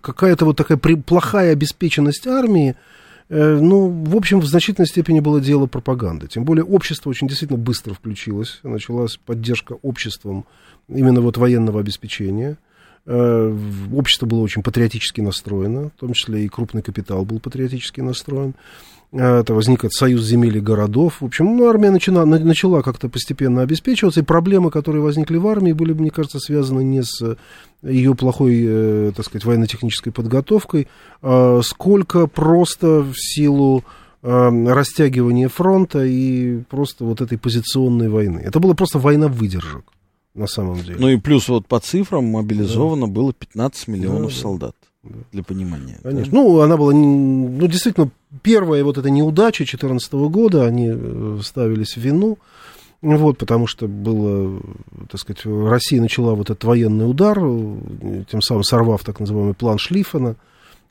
[0.01, 2.77] какая-то вот такая плохая обеспеченность армии,
[3.29, 6.29] э, ну, в общем, в значительной степени было дело пропаганды.
[6.29, 8.61] Тем более общество очень действительно быстро включилось.
[8.63, 10.45] Началась поддержка обществом
[10.89, 12.59] именно вот военного обеспечения.
[13.07, 13.57] Э,
[13.93, 18.55] общество было очень патриотически настроено, в том числе и крупный капитал был патриотически настроен.
[19.13, 21.21] Э, это возник этот союз земель и городов.
[21.21, 25.73] В общем, ну, армия начала, начала как-то постепенно обеспечиваться, и проблемы, которые возникли в армии,
[25.73, 27.37] были, мне кажется, связаны не с
[27.83, 30.89] ее плохой, э, так сказать, военно-технической подготовкой,
[31.23, 33.85] а сколько просто в силу
[34.23, 38.43] растягивания фронта и просто вот этой позиционной войны.
[38.45, 39.85] Это была просто война выдержек
[40.35, 40.97] на самом деле.
[40.99, 43.13] Ну и плюс вот по цифрам мобилизовано да.
[43.13, 44.77] было 15 миллионов да, солдат.
[45.33, 45.99] Для понимания.
[46.03, 46.31] Конечно.
[46.31, 46.39] Да?
[46.39, 48.11] Ну, она была, ну, действительно,
[48.43, 52.39] первая вот эта неудача 2014 года, они э, ставились в вину,
[53.01, 54.61] вот, потому что было,
[55.11, 59.79] так сказать, Россия начала вот этот военный удар, э, тем самым сорвав так называемый план
[59.79, 60.37] Шлиффена,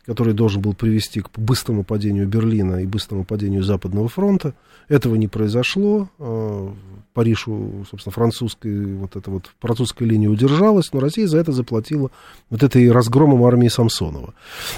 [0.08, 4.56] который должен был привести к быстрому падению Берлина и быстрому падению Западного фронта.
[4.90, 6.10] Этого не произошло.
[6.20, 6.74] А,
[7.14, 7.46] Париж,
[7.90, 12.12] собственно, французской, вот эта вот французская линия удержалась, но Россия за это заплатила
[12.50, 14.34] вот этой разгромом армии Самсонова.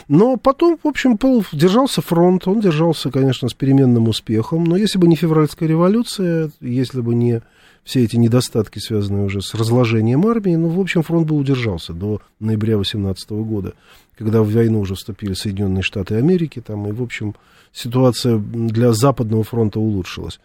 [0.07, 1.17] Но потом, в общем,
[1.51, 7.01] держался фронт, он держался, конечно, с переменным успехом, но если бы не февральская революция, если
[7.01, 7.41] бы не
[7.83, 12.21] все эти недостатки, связанные уже с разложением армии, ну, в общем, фронт бы удержался до
[12.39, 13.73] ноября 18 года,
[14.17, 17.35] когда в войну уже вступили Соединенные Штаты Америки, там, и, в общем,
[17.73, 20.39] ситуация для Западного фронта улучшилась.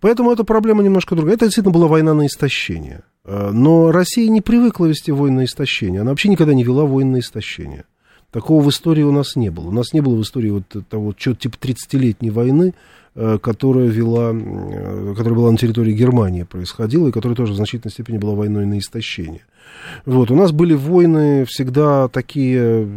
[0.00, 1.36] Поэтому эта проблема немножко другая.
[1.36, 3.02] Это действительно была война на истощение.
[3.24, 6.00] А, но Россия не привыкла вести войны на истощение.
[6.00, 7.84] Она вообще никогда не вела войны на истощение.
[8.34, 9.68] Такого в истории у нас не было.
[9.68, 12.74] У нас не было в истории вот того, что типа 30-летней войны,
[13.16, 17.92] Э, которая вела, э, которая была на территории Германии происходила, и которая тоже в значительной
[17.92, 19.42] степени была войной на истощение.
[20.04, 22.88] Вот, у нас были войны всегда такие,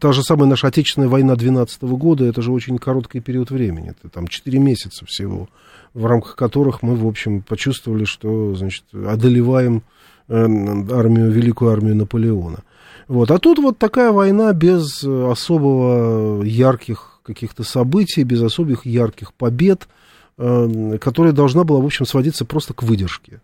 [0.00, 4.10] та же самая наша Отечественная война 12 года, это же очень короткий период времени, это
[4.10, 5.48] там 4 месяца всего,
[5.94, 9.82] в рамках которых мы, в общем, почувствовали, что, значит, одолеваем
[10.28, 12.58] э, армию, великую армию Наполеона.
[13.08, 13.30] Вот.
[13.30, 19.88] А тут вот такая война без особого ярких каких-то событий, без особых ярких побед,
[20.36, 23.40] э, которая должна была, в общем, сводиться просто к выдержке.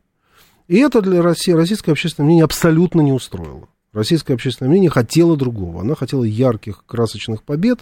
[0.69, 3.69] И это для России, российское общественное мнение абсолютно не устроило.
[3.93, 5.83] Российское общественное мнение хотело другого.
[5.83, 7.81] Она хотела ярких, красочных побед.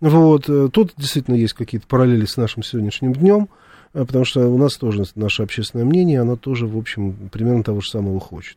[0.00, 0.48] Вот.
[0.48, 3.48] Э, тут действительно есть какие-то параллели с нашим сегодняшним днем,
[3.94, 7.80] э, потому что у нас тоже наше общественное мнение, оно тоже, в общем, примерно того
[7.80, 8.56] же самого хочет.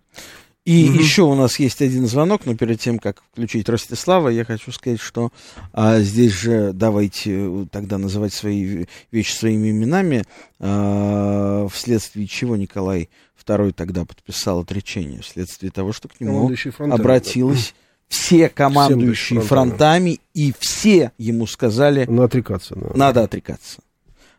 [0.66, 0.98] И угу.
[0.98, 5.00] еще у нас есть один звонок, но перед тем, как включить Ростислава, я хочу сказать,
[5.00, 5.32] что
[5.74, 10.24] а, здесь же давайте э, тогда называть свои вещи своими именами,
[10.60, 13.10] а, вследствие чего Николай
[13.46, 17.76] II тогда подписал отречение, вследствие того, что к нему обратилась
[18.08, 22.06] все командующие фронтами, и все ему сказали...
[22.06, 22.76] Надо отрекаться.
[22.76, 22.92] Да.
[22.96, 23.82] Надо отрекаться.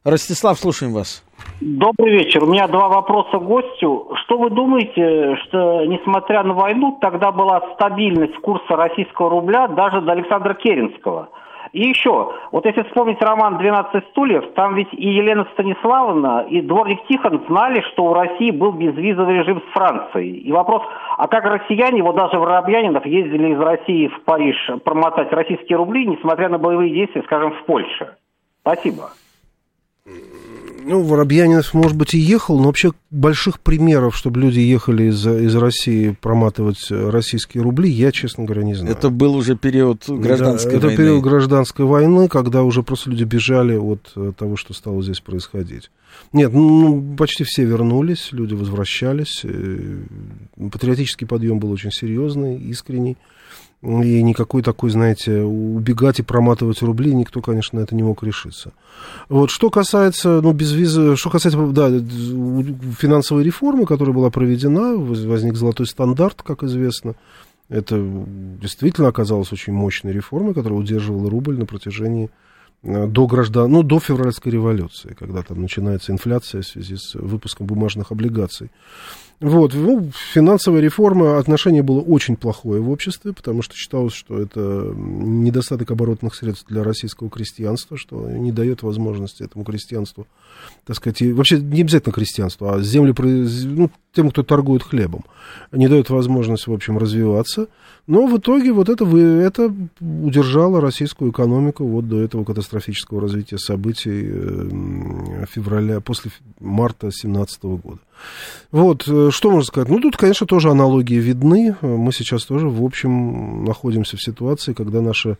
[0.06, 1.24] Ростислав, слушаем вас.
[1.60, 2.44] Добрый вечер.
[2.44, 4.12] У меня два вопроса гостю.
[4.22, 10.12] Что вы думаете, что несмотря на войну, тогда была стабильность курса российского рубля даже до
[10.12, 11.30] Александра Керенского?
[11.72, 17.04] И еще, вот если вспомнить роман «12 стульев», там ведь и Елена Станиславовна, и дворник
[17.08, 20.36] Тихон знали, что у России был безвизовый режим с Францией.
[20.36, 20.82] И вопрос,
[21.18, 26.48] а как россияне, вот даже Воробьянинов, ездили из России в Париж промотать российские рубли, несмотря
[26.48, 28.14] на боевые действия, скажем, в Польше?
[28.60, 29.10] Спасибо.
[30.88, 35.56] Ну, Воробьянинов, может быть, и ехал, но вообще больших примеров, чтобы люди ехали из, из
[35.56, 38.92] России проматывать российские рубли, я, честно говоря, не знаю.
[38.92, 40.94] Это был уже период гражданской да, это войны.
[40.94, 45.18] Это период гражданской войны, когда уже просто люди бежали от э, того, что стало здесь
[45.18, 45.90] происходить.
[46.32, 49.40] Нет, ну, почти все вернулись, люди возвращались.
[49.42, 49.98] Э,
[50.70, 53.16] патриотический подъем был очень серьезный, искренний.
[53.82, 58.72] И никакой такой, знаете, убегать и проматывать рубли никто, конечно, на это не мог решиться.
[59.28, 65.56] Вот, что касается, ну, без визы, что касается, да, финансовой реформы, которая была проведена, возник
[65.56, 67.14] золотой стандарт, как известно.
[67.68, 68.00] Это
[68.60, 72.30] действительно оказалось очень мощной реформой, которая удерживала рубль на протяжении
[72.82, 77.66] э, до граждан, ну, до февральской революции, когда там начинается инфляция в связи с выпуском
[77.66, 78.70] бумажных облигаций.
[79.38, 84.94] Вот, ну, финансовая реформа, отношение было очень плохое в обществе, потому что считалось, что это
[84.96, 90.26] недостаток оборотных средств для российского крестьянства, что не дает возможности этому крестьянству,
[90.86, 93.12] так сказать, и вообще не обязательно крестьянству, а земли,
[93.66, 95.24] ну, тем, кто торгует хлебом,
[95.70, 97.68] не дает возможность, в общем, развиваться.
[98.06, 104.22] Но в итоге вот это, это удержало российскую экономику вот до этого катастрофического развития событий
[104.24, 106.30] э, февраля, после
[106.60, 107.98] марта 2017 года.
[108.70, 109.88] Вот, э, что можно сказать?
[109.88, 111.76] Ну, тут, конечно, тоже аналогии видны.
[111.82, 115.38] Мы сейчас тоже, в общем, находимся в ситуации, когда наша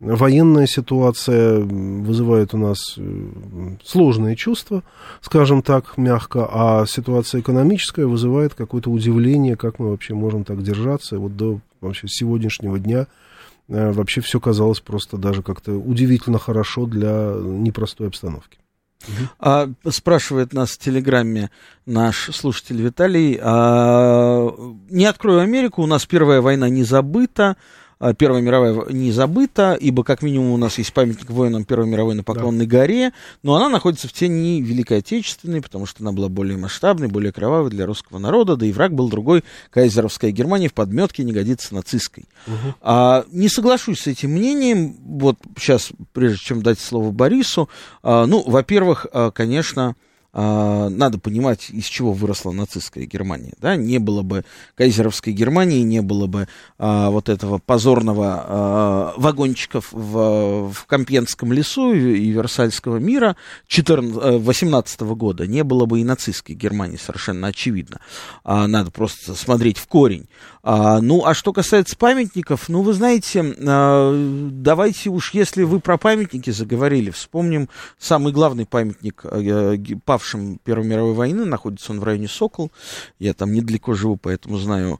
[0.00, 3.28] военная ситуация вызывает у нас э,
[3.84, 4.82] сложные чувства,
[5.20, 11.18] скажем так, мягко, а ситуация экономическая вызывает какое-то удивление, как мы вообще можем так держаться.
[11.18, 13.06] Вот до вообще сегодняшнего дня
[13.68, 18.58] э, вообще все казалось просто даже как-то удивительно хорошо для непростой обстановки.
[19.38, 21.50] А, спрашивает нас в Телеграме
[21.86, 23.38] наш слушатель Виталий.
[23.40, 24.54] А,
[24.90, 27.56] не открою Америку, у нас первая война не забыта.
[27.98, 32.14] А, Первая мировая не забыта, ибо как минимум у нас есть памятник воинам Первой мировой
[32.14, 32.78] на Поклонной да.
[32.78, 37.32] горе, но она находится в тени Великой Отечественной, потому что она была более масштабной, более
[37.32, 41.74] кровавой для русского народа, да и враг был другой, кайзеровская Германия в подметке не годится
[41.74, 42.24] нацистской.
[42.46, 42.74] Угу.
[42.80, 47.68] А, не соглашусь с этим мнением, вот сейчас, прежде чем дать слово Борису,
[48.02, 49.96] а, ну, во-первых, а, конечно,
[50.34, 53.54] надо понимать, из чего выросла нацистская Германия.
[53.58, 53.76] Да?
[53.76, 54.44] Не было бы
[54.76, 61.92] кайзеровской Германии, не было бы а, вот этого позорного а, вагончиков в, в Компьенском лесу
[61.92, 63.36] и, Версальского мира
[63.68, 68.00] 14, 18 э, года, не было бы и нацистской Германии, совершенно очевидно.
[68.42, 70.28] А, надо просто смотреть в корень.
[70.62, 75.98] А, ну, а что касается памятников, ну, вы знаете, а, давайте уж, если вы про
[75.98, 77.68] памятники заговорили, вспомним
[77.98, 79.76] самый главный памятник а,
[80.24, 82.72] павшим Первой мировой войны, находится он в районе Сокол,
[83.18, 84.98] я там недалеко живу, поэтому знаю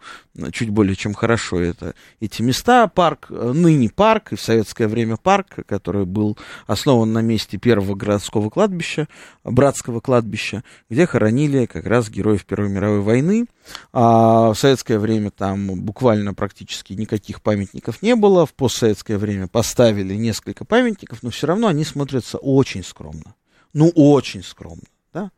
[0.52, 5.60] чуть более чем хорошо это, эти места, парк, ныне парк, и в советское время парк,
[5.66, 9.08] который был основан на месте первого городского кладбища,
[9.44, 13.46] братского кладбища, где хоронили как раз героев Первой мировой войны,
[13.92, 18.44] а в советское время там буквально практически никаких памятников не было.
[18.44, 23.34] В постсоветское время поставили несколько памятников, но все равно они смотрятся очень скромно.
[23.72, 24.84] Ну, очень скромно.
[25.14, 25.30] Да?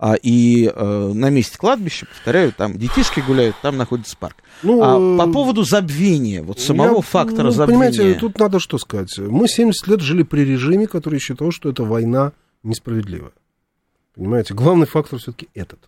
[0.00, 4.36] А, и э, на месте кладбища, повторяю, там детишки гуляют, там находится парк.
[4.62, 7.90] Ну, а по поводу забвения, вот самого я, фактора ну, забвения.
[7.90, 9.16] Понимаете, тут надо что сказать.
[9.18, 13.32] Мы 70 лет жили при режиме, который считал, что эта война несправедливая.
[14.14, 15.80] Понимаете, главный фактор все-таки этот.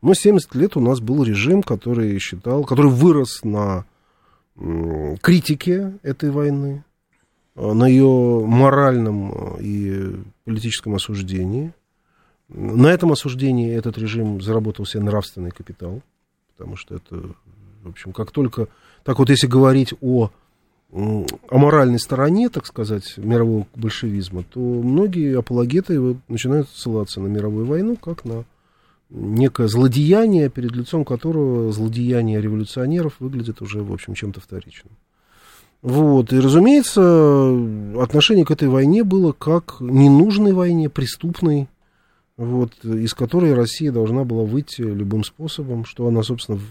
[0.00, 3.84] Мы 70 лет у нас был режим, который считал, который вырос на
[5.22, 6.84] критике этой войны,
[7.54, 11.72] э, на ее моральном э, и политическом осуждении.
[12.48, 16.02] На этом осуждении этот режим заработал себе нравственный капитал,
[16.56, 17.34] потому что это
[17.82, 18.68] В общем, как только...
[19.04, 20.30] Так вот, если говорить о,
[20.92, 27.66] о моральной стороне, так сказать, мирового большевизма, то многие апологеты вот начинают ссылаться на мировую
[27.66, 28.44] войну как на
[29.10, 34.92] некое злодеяние, перед лицом которого злодеяние революционеров выглядит уже, в общем, чем-то вторичным.
[35.80, 37.02] Вот, и, разумеется,
[38.02, 41.68] отношение к этой войне было как ненужной войне, преступной,
[42.38, 46.64] вот, из которой Россия должна была выйти любым способом, что она, собственно, в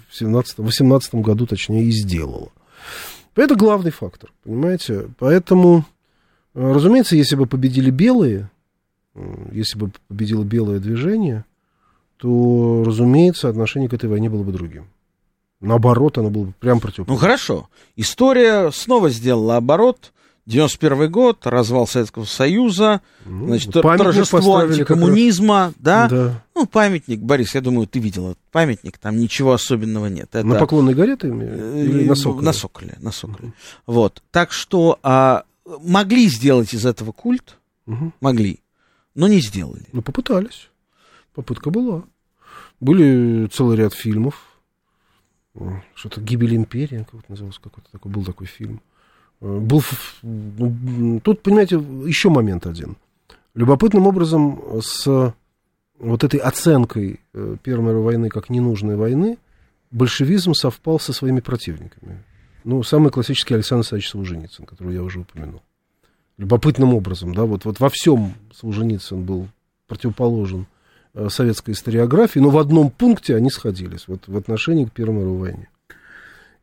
[0.58, 2.50] 18 году, точнее, и сделала.
[3.36, 5.10] Это главный фактор, понимаете?
[5.20, 5.86] Поэтому,
[6.56, 8.50] э, разумеется, если бы победили белые,
[9.52, 11.44] если бы победило белое движение,
[12.16, 14.88] то, разумеется, отношение к этой войне было бы другим.
[15.60, 17.20] Наоборот, оно было бы прям Ну противоположным.
[17.22, 17.70] хорошо.
[17.96, 20.14] История снова сделала оборот.
[20.48, 26.08] 91 год, развал Советского Союза, Ну, значит, торжество антикоммунизма, да?
[26.08, 26.44] Да.
[26.56, 30.30] Ну, памятник, Борис, я думаю, ты видел этот памятник, там ничего особенного нет.
[30.34, 31.52] Это, На Поклонной горе ты имеешь?
[31.54, 32.46] э, Или на Соколе?
[32.46, 33.54] На Соколе, на Соколе.
[33.86, 34.24] Вот.
[34.32, 35.44] Так что а,
[35.84, 38.14] могли сделать из этого культ, Мгм.
[38.22, 38.62] могли,
[39.16, 39.86] но не сделали.
[39.92, 40.70] Ну, попытались.
[41.36, 42.04] Попытка была.
[42.80, 44.42] Были целый ряд фильмов.
[45.96, 48.80] Что-то «Гибель империи», как это называлось, какой-то такой, был такой фильм.
[49.40, 49.84] Был,
[50.24, 52.98] ну, тут, понимаете, еще момент один.
[53.54, 55.34] Любопытным образом с
[56.00, 59.38] вот этой оценкой э, Первой мировой войны как ненужной войны
[59.92, 62.24] большевизм совпал со своими противниками.
[62.64, 65.62] Ну, самый классический Александр Александрович Солженицын, которого я уже упомянул.
[66.38, 69.48] Любопытным образом, да, вот, вот во всем Солженицын был
[69.88, 70.68] противоположен
[71.14, 75.40] э, советской историографии, но в одном пункте они сходились, вот в отношении к Первой мировой
[75.40, 75.70] войне.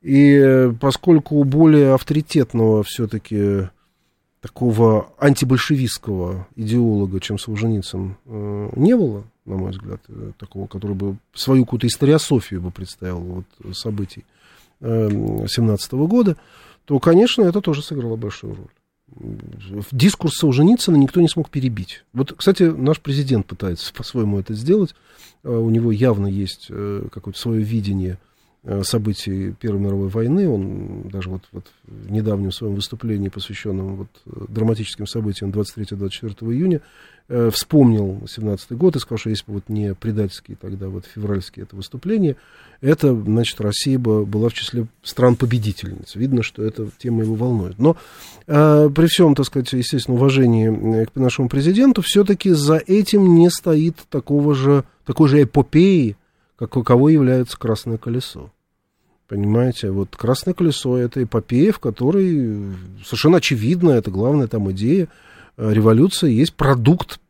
[0.04, 3.70] И э, поскольку у более авторитетного все-таки
[4.42, 11.16] такого антибольшевистского идеолога, чем Солженицын, э, не было, на мой взгляд, э, такого, который бы
[11.32, 14.24] свою какую-то историософию бы представил вот, событий
[14.80, 16.36] 17 года,
[16.84, 18.68] то, конечно, это тоже сыграло большую роль.
[19.90, 22.04] Дискурс Солженицына никто не смог перебить.
[22.12, 24.94] Вот, кстати, наш президент пытается по-своему это сделать.
[25.44, 28.33] Э, У него явно есть э, какое-то свое видение э,
[28.82, 30.48] событий Первой мировой войны.
[30.48, 36.80] Он даже вот, вот в недавнем своем выступлении, посвященном вот э, драматическим событиям 23-24 июня,
[37.28, 41.64] э, вспомнил 17 год и сказал, что если бы вот не предательские тогда вот февральские
[41.64, 42.36] это выступление,
[42.80, 46.14] это, значит, Россия бы была в числе стран-победительниц.
[46.16, 47.78] Видно, что эта тема его волнует.
[47.78, 47.96] Но
[48.46, 53.50] э, при всем, так сказать, естественно, уважении э, к нашему президенту, все-таки за этим не
[53.50, 56.16] стоит такого же, такой же эпопеи,
[56.56, 58.50] как каково является «Красное колесо».
[59.28, 62.74] Понимаете, вот «Красное колесо»— это эпопея, в которой
[63.04, 65.08] совершенно очевидно, это главная там идея,
[65.56, 67.20] э, революция есть продукт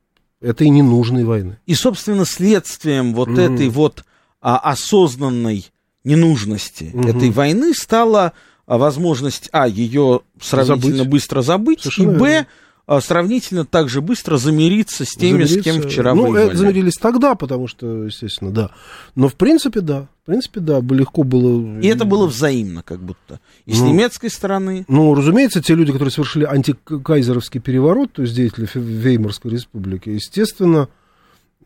[0.41, 1.59] этой ненужной войны.
[1.67, 3.39] И, собственно, следствием вот Мгм.
[3.41, 4.05] этой вот
[4.47, 5.71] а, осознанной
[6.05, 7.07] ненужности Мгм.
[7.07, 8.33] этой войны стала
[8.67, 11.11] а, возможность, а, ее сравнительно Забыть.
[11.11, 12.47] быстро забыть, Совершенно и, б, верно.
[12.87, 15.89] А, сравнительно также быстро замириться с теми, с кем Замириться.
[15.89, 16.55] вчера Ну, воевали.
[16.57, 18.71] замирились тогда, потому что, естественно, да.
[19.15, 20.09] Но, в принципе, да.
[20.23, 21.81] В принципе, да, легко было...
[21.81, 23.41] И это было взаимно, как будто.
[23.67, 23.89] И с Ну.
[23.89, 30.11] немецкой стороны, Ну, разумеется, те люди, которые совершили антикайзеровский переворот, то есть деятели Веймарской республики,
[30.11, 30.89] естественно,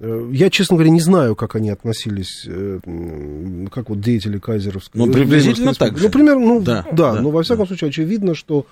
[0.00, 2.78] э, я, честно говоря, не знаю, как они относились, э,
[3.72, 6.04] как вот деятели кайзеровской Ну, приблизительно так же.
[6.04, 7.68] Ну, примерно, ну, Да, да, да, но во всяком да.
[7.68, 8.66] случае очевидно, что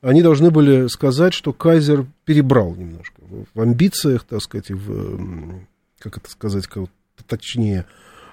[0.00, 3.20] они должны были сказать, что кайзер перебрал немножко
[3.54, 5.60] в- амбициях, так сказать, в,
[5.98, 6.84] как это сказать, как
[7.26, 7.86] точнее,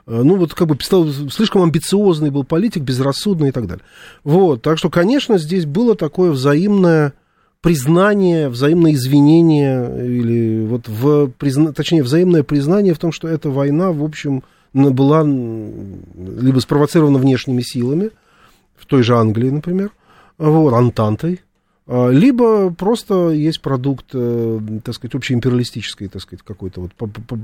[0.07, 3.83] Э, ну, вот как бы стал слишком амбициозный был политик, безрассудный и так далее.
[4.23, 7.13] Вот, так что, конечно, здесь было такое взаимное
[7.61, 13.91] признание, взаимное извинение, или вот в, призна- точнее, взаимное признание в том, что эта война,
[13.91, 14.43] в общем,
[14.73, 18.11] была либо спровоцирована внешними силами,
[18.77, 19.91] в той же Англии, например,
[20.37, 21.41] вот, Антантой,
[21.87, 27.39] либо просто есть продукт, э, так сказать, общеимпериалистической, так сказать, какой-то вот по- по-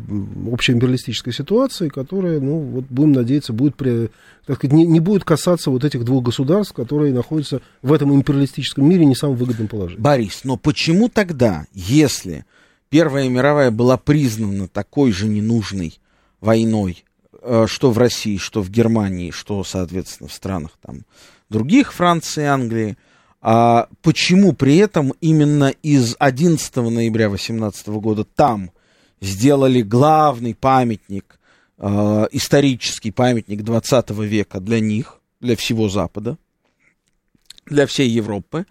[0.51, 4.09] общеимпериалистической ситуации, которая, ну, вот будем надеяться, будет, при,
[4.45, 8.87] так сказать, не, не будет касаться вот этих двух государств, которые находятся в этом империалистическом
[8.87, 10.01] мире не самом выгодном положении.
[10.01, 12.45] Борис, но почему тогда, если
[12.93, 15.97] Первая мировая была признана такой же ненужной
[16.41, 17.05] войной,
[17.41, 20.99] э, что в России, что в Германии, что, соответственно, в странах там
[21.49, 22.95] других, Франции, Англии,
[23.45, 28.71] а почему при этом именно из 11 ноября 18 года там
[29.19, 31.37] сделали главный памятник,
[31.77, 36.37] э, исторический памятник 20 века для них, для всего Запада,
[37.65, 38.65] для всей Европы,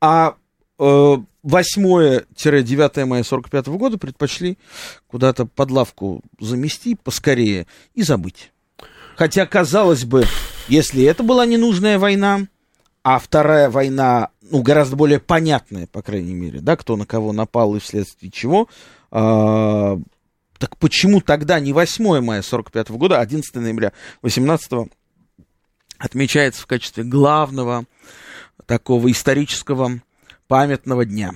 [0.00, 0.34] а
[0.80, 4.58] э, 8-9 мая 45 года предпочли
[5.06, 8.50] куда-то под лавку замести поскорее и забыть.
[9.14, 10.24] Хотя, казалось бы,
[10.66, 12.48] если это была ненужная война,
[13.10, 17.74] а вторая война, ну, гораздо более понятная, по крайней мере, да, кто на кого напал
[17.74, 18.68] и вследствие чего,
[19.10, 19.98] э,
[20.58, 24.90] так почему тогда не 8 мая 45 года, а 11 ноября 18
[25.96, 27.86] отмечается в качестве главного
[28.66, 30.02] такого исторического
[30.46, 31.32] памятного дня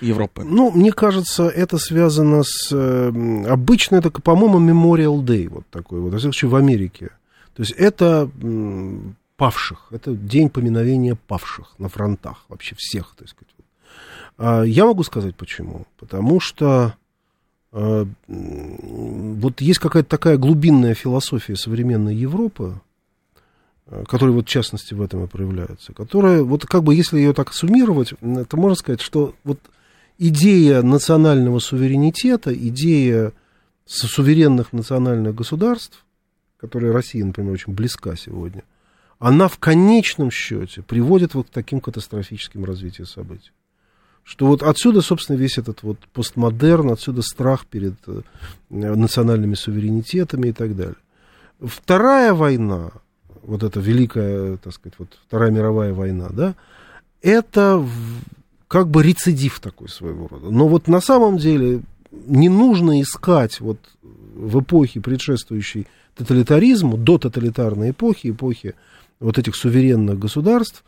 [0.00, 0.44] Европы?
[0.44, 2.68] Ну, мне кажется, это связано с...
[2.70, 3.08] Э,
[3.48, 7.10] обычно это, по-моему, Memorial Day, вот такой вот, во всяком в Америке.
[7.56, 8.30] То есть это
[9.38, 13.54] павших, это день поминовения павших на фронтах вообще всех, так сказать.
[14.36, 15.86] А я могу сказать почему.
[15.96, 16.96] Потому что
[17.72, 22.80] э, вот есть какая-то такая глубинная философия современной Европы,
[23.86, 27.32] э, которая вот в частности в этом и проявляется, которая, вот как бы если ее
[27.32, 29.60] так суммировать, то можно сказать, что вот
[30.18, 33.32] идея национального суверенитета, идея
[33.86, 36.04] суверенных национальных государств,
[36.58, 38.64] которая России, например, очень близка сегодня,
[39.18, 43.50] она в конечном счете приводит вот к таким катастрофическим развитиям событий.
[44.22, 48.20] Что вот отсюда, собственно, весь этот вот постмодерн, отсюда страх перед э,
[48.68, 50.96] национальными суверенитетами и так далее.
[51.60, 52.90] Вторая война,
[53.42, 56.54] вот эта великая, так сказать, вот Вторая мировая война, да,
[57.22, 57.84] это
[58.68, 60.50] как бы рецидив такой своего рода.
[60.50, 67.90] Но вот на самом деле не нужно искать вот в эпохе, предшествующей тоталитаризму, до тоталитарной
[67.90, 68.74] эпохи, эпохи
[69.20, 70.84] вот этих суверенных государств,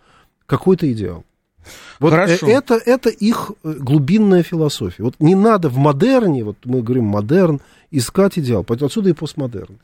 [0.47, 1.25] какой-то идеал.
[1.99, 2.49] Вот э, Хорошо.
[2.49, 5.03] это, это их э, глубинная философия.
[5.03, 7.61] Вот не надо в модерне, вот мы говорим модерн,
[7.91, 8.65] искать идеал.
[8.65, 9.79] Поэтому отсюда и постмодерн.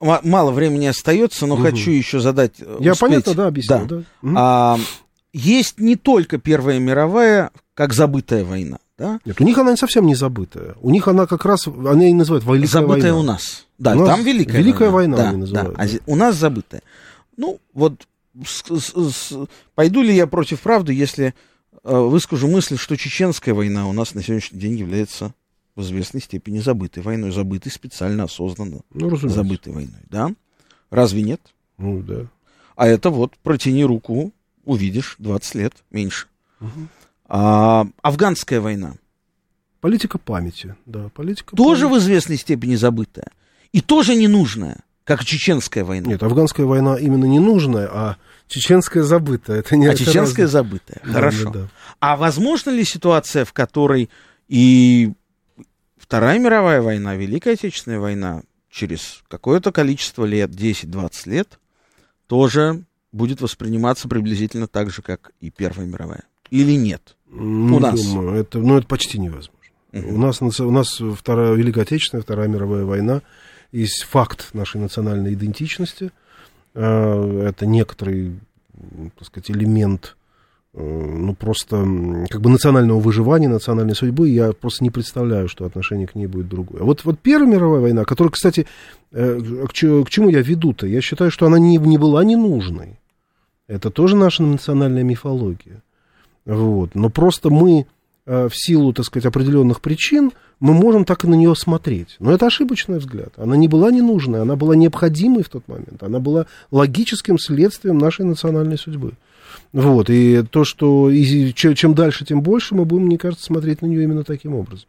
[0.00, 1.62] Мало времени остается, но угу.
[1.62, 2.54] хочу еще задать.
[2.60, 3.08] Э, Я успеть.
[3.08, 3.86] понятно, да, объясню.
[3.86, 3.96] Да.
[3.96, 3.96] Да.
[4.22, 4.34] Угу.
[4.36, 4.78] А,
[5.32, 8.78] есть не только Первая мировая, как забытая война.
[8.98, 9.18] Да?
[9.24, 10.74] Нет, у них она совсем не забытая.
[10.80, 13.18] У них она как раз, они и называют Великая забытая война.
[13.18, 13.66] у нас.
[13.78, 15.16] Да, у нас там Великая, Великая война.
[15.16, 15.76] война они называют.
[15.76, 16.82] Да, а у нас забытая.
[17.42, 18.06] Ну, вот
[18.44, 21.34] с, с, с, пойду ли я против правды, если
[21.82, 25.34] э, выскажу мысль, что чеченская война у нас на сегодняшний день является
[25.74, 30.32] в известной степени забытой войной, забытой специально, осознанно, ну, забытой войной, да?
[30.90, 31.40] Разве нет?
[31.78, 32.28] Ну, да.
[32.76, 34.32] А это вот протяни руку,
[34.64, 36.28] увидишь 20 лет меньше.
[36.60, 36.70] Угу.
[37.26, 38.94] А, афганская война.
[39.80, 41.96] Политика памяти, да, политика Тоже памяти.
[41.96, 43.32] в известной степени забытая.
[43.72, 46.08] И тоже ненужная, как чеченская война.
[46.08, 49.60] Нет, афганская война именно ненужная, а чеченская забытая.
[49.60, 50.46] Это не а чеченская разное.
[50.46, 51.50] забытая, да, хорошо.
[51.50, 51.68] Да, да.
[52.00, 54.10] А возможно ли ситуация, в которой
[54.48, 55.12] и
[55.96, 61.58] Вторая мировая война, Великая Отечественная война через какое-то количество лет, 10-20 лет,
[62.26, 66.24] тоже будет восприниматься приблизительно так же, как и Первая мировая?
[66.50, 67.16] Или нет?
[67.30, 68.00] Не у нас.
[68.02, 69.52] Думаю, это, ну, это почти невозможно.
[69.92, 70.12] Uh-huh.
[70.12, 73.22] У, нас, у нас Вторая Великая Отечественная, Вторая мировая война,
[73.72, 76.12] есть факт нашей национальной идентичности.
[76.74, 78.38] А, это некоторый,
[79.18, 80.16] так сказать, элемент
[80.74, 81.76] э, ну, просто
[82.30, 86.48] как бы национального выживания, национальной судьбы, я просто не представляю, что отношение к ней будет
[86.48, 86.82] другое.
[86.82, 88.66] А вот, вот Первая мировая война, которая, кстати,
[89.10, 90.86] э, к, чему я веду-то?
[90.86, 92.98] Я считаю, что она не, не была ненужной.
[93.66, 95.82] Это тоже наша национальная мифология.
[96.44, 96.94] Вот.
[96.94, 97.84] Но просто мы э,
[98.24, 102.16] в силу, так сказать, определенных причин, мы можем так и на нее смотреть.
[102.20, 103.32] Но это ошибочный взгляд.
[103.36, 106.02] Она не была ненужной, она была необходимой в тот момент.
[106.02, 109.14] Она была логическим следствием нашей национальной судьбы.
[109.72, 110.08] Вот.
[110.08, 114.04] И то, что и чем дальше, тем больше, мы будем, мне кажется, смотреть на нее
[114.04, 114.86] именно таким образом.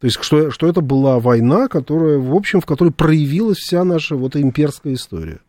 [0.00, 4.16] То есть, что, что это была война, которая, в общем, в которой проявилась вся наша
[4.16, 5.40] вот имперская история.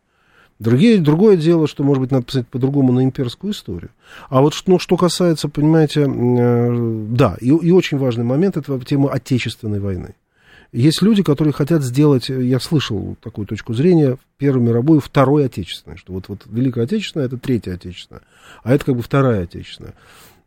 [0.58, 3.90] Другие, другое дело, что, может быть, надо писать по-другому на имперскую историю.
[4.28, 9.10] А вот ну, что касается, понимаете, э, да, и, и очень важный момент, это тема
[9.10, 10.14] Отечественной войны.
[10.72, 16.14] Есть люди, которые хотят сделать, я слышал такую точку зрения, Первую мировую, Второй Отечественной, что
[16.14, 18.22] вот, вот Великая Отечественная это Третья Отечественная,
[18.62, 19.94] а это как бы Вторая Отечественная.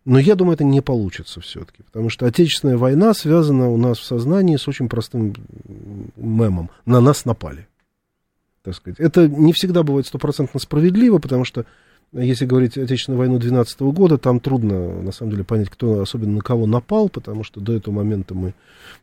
[0.04, 4.04] Но я думаю, это не получится все-таки, потому что Отечественная война связана у нас в
[4.04, 5.34] сознании с очень простым
[6.16, 6.70] мемом.
[6.86, 7.68] На нас напали
[8.66, 9.00] так сказать.
[9.00, 11.66] Это не всегда бывает стопроцентно справедливо, потому что,
[12.12, 16.42] если говорить Отечественную войну 12 года, там трудно, на самом деле, понять, кто особенно на
[16.42, 18.56] кого напал, потому что до этого момента мы,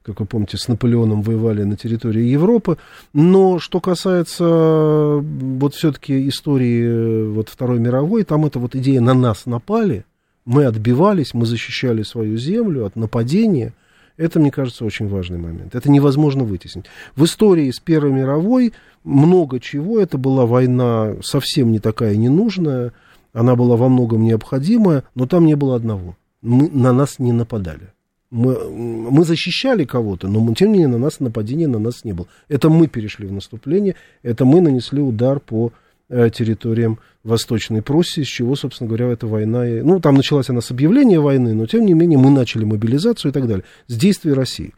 [0.02, 2.76] как вы помните, с Наполеоном воевали на территории Европы.
[3.12, 9.46] Но что касается вот все-таки истории вот Второй мировой, там эта вот идея «на нас
[9.46, 10.04] напали»,
[10.44, 13.72] мы отбивались, мы защищали свою землю от нападения–
[14.16, 15.74] это, мне кажется, очень важный момент.
[15.74, 16.86] Это невозможно вытеснить.
[17.16, 18.72] В истории с Первой мировой
[19.04, 20.00] много чего.
[20.00, 22.92] Это была война совсем не такая ненужная.
[23.32, 26.16] Она была во многом необходимая, но там не было одного.
[26.42, 27.92] Мы, на нас не нападали.
[28.30, 32.26] Мы, мы защищали кого-то, но тем не менее на нас нападения на нас не было.
[32.48, 35.72] Это мы перешли в наступление, это мы нанесли удар по
[36.12, 39.64] территориям Восточной Пруссии, с чего, собственно говоря, эта война...
[39.64, 43.32] Ну, там началась она с объявления войны, но, тем не менее, мы начали мобилизацию и
[43.34, 43.64] так далее.
[43.86, 44.74] С действий России.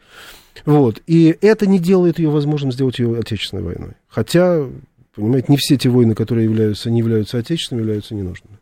[0.65, 1.01] Вот.
[1.07, 3.91] И это не делает ее возможным сделать ее отечественной войной.
[4.07, 4.63] Хотя,
[5.15, 8.59] понимаете, не все те войны, которые являются, не являются отечественными, являются ненужными.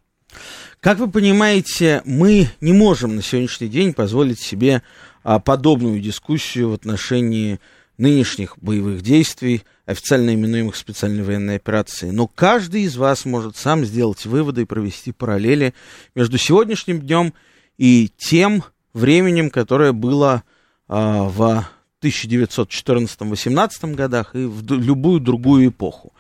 [0.80, 4.82] Как вы понимаете, мы не можем на сегодняшний день позволить себе
[5.24, 7.60] а, подобную дискуссию в отношении
[7.98, 12.12] нынешних боевых действий, официально именуемых специальной военной операцией.
[12.12, 15.74] Но каждый из вас может сам сделать выводы и провести параллели
[16.16, 17.34] между сегодняшним днем
[17.78, 18.64] и тем
[18.94, 20.44] временем, которое было
[20.88, 21.68] а, в
[22.02, 26.14] 1914-18 годах и в любую другую эпоху.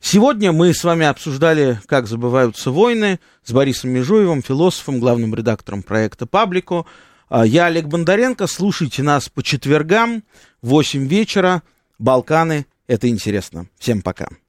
[0.00, 6.24] Сегодня мы с вами обсуждали, как забываются войны, с Борисом Межуевым, философом, главным редактором проекта
[6.26, 6.86] «Паблику».
[7.28, 8.46] А, я Олег Бондаренко.
[8.46, 10.22] Слушайте нас по четвергам
[10.62, 11.62] в 8 вечера.
[11.98, 12.66] Балканы.
[12.86, 13.66] Это интересно.
[13.78, 14.28] Всем пока.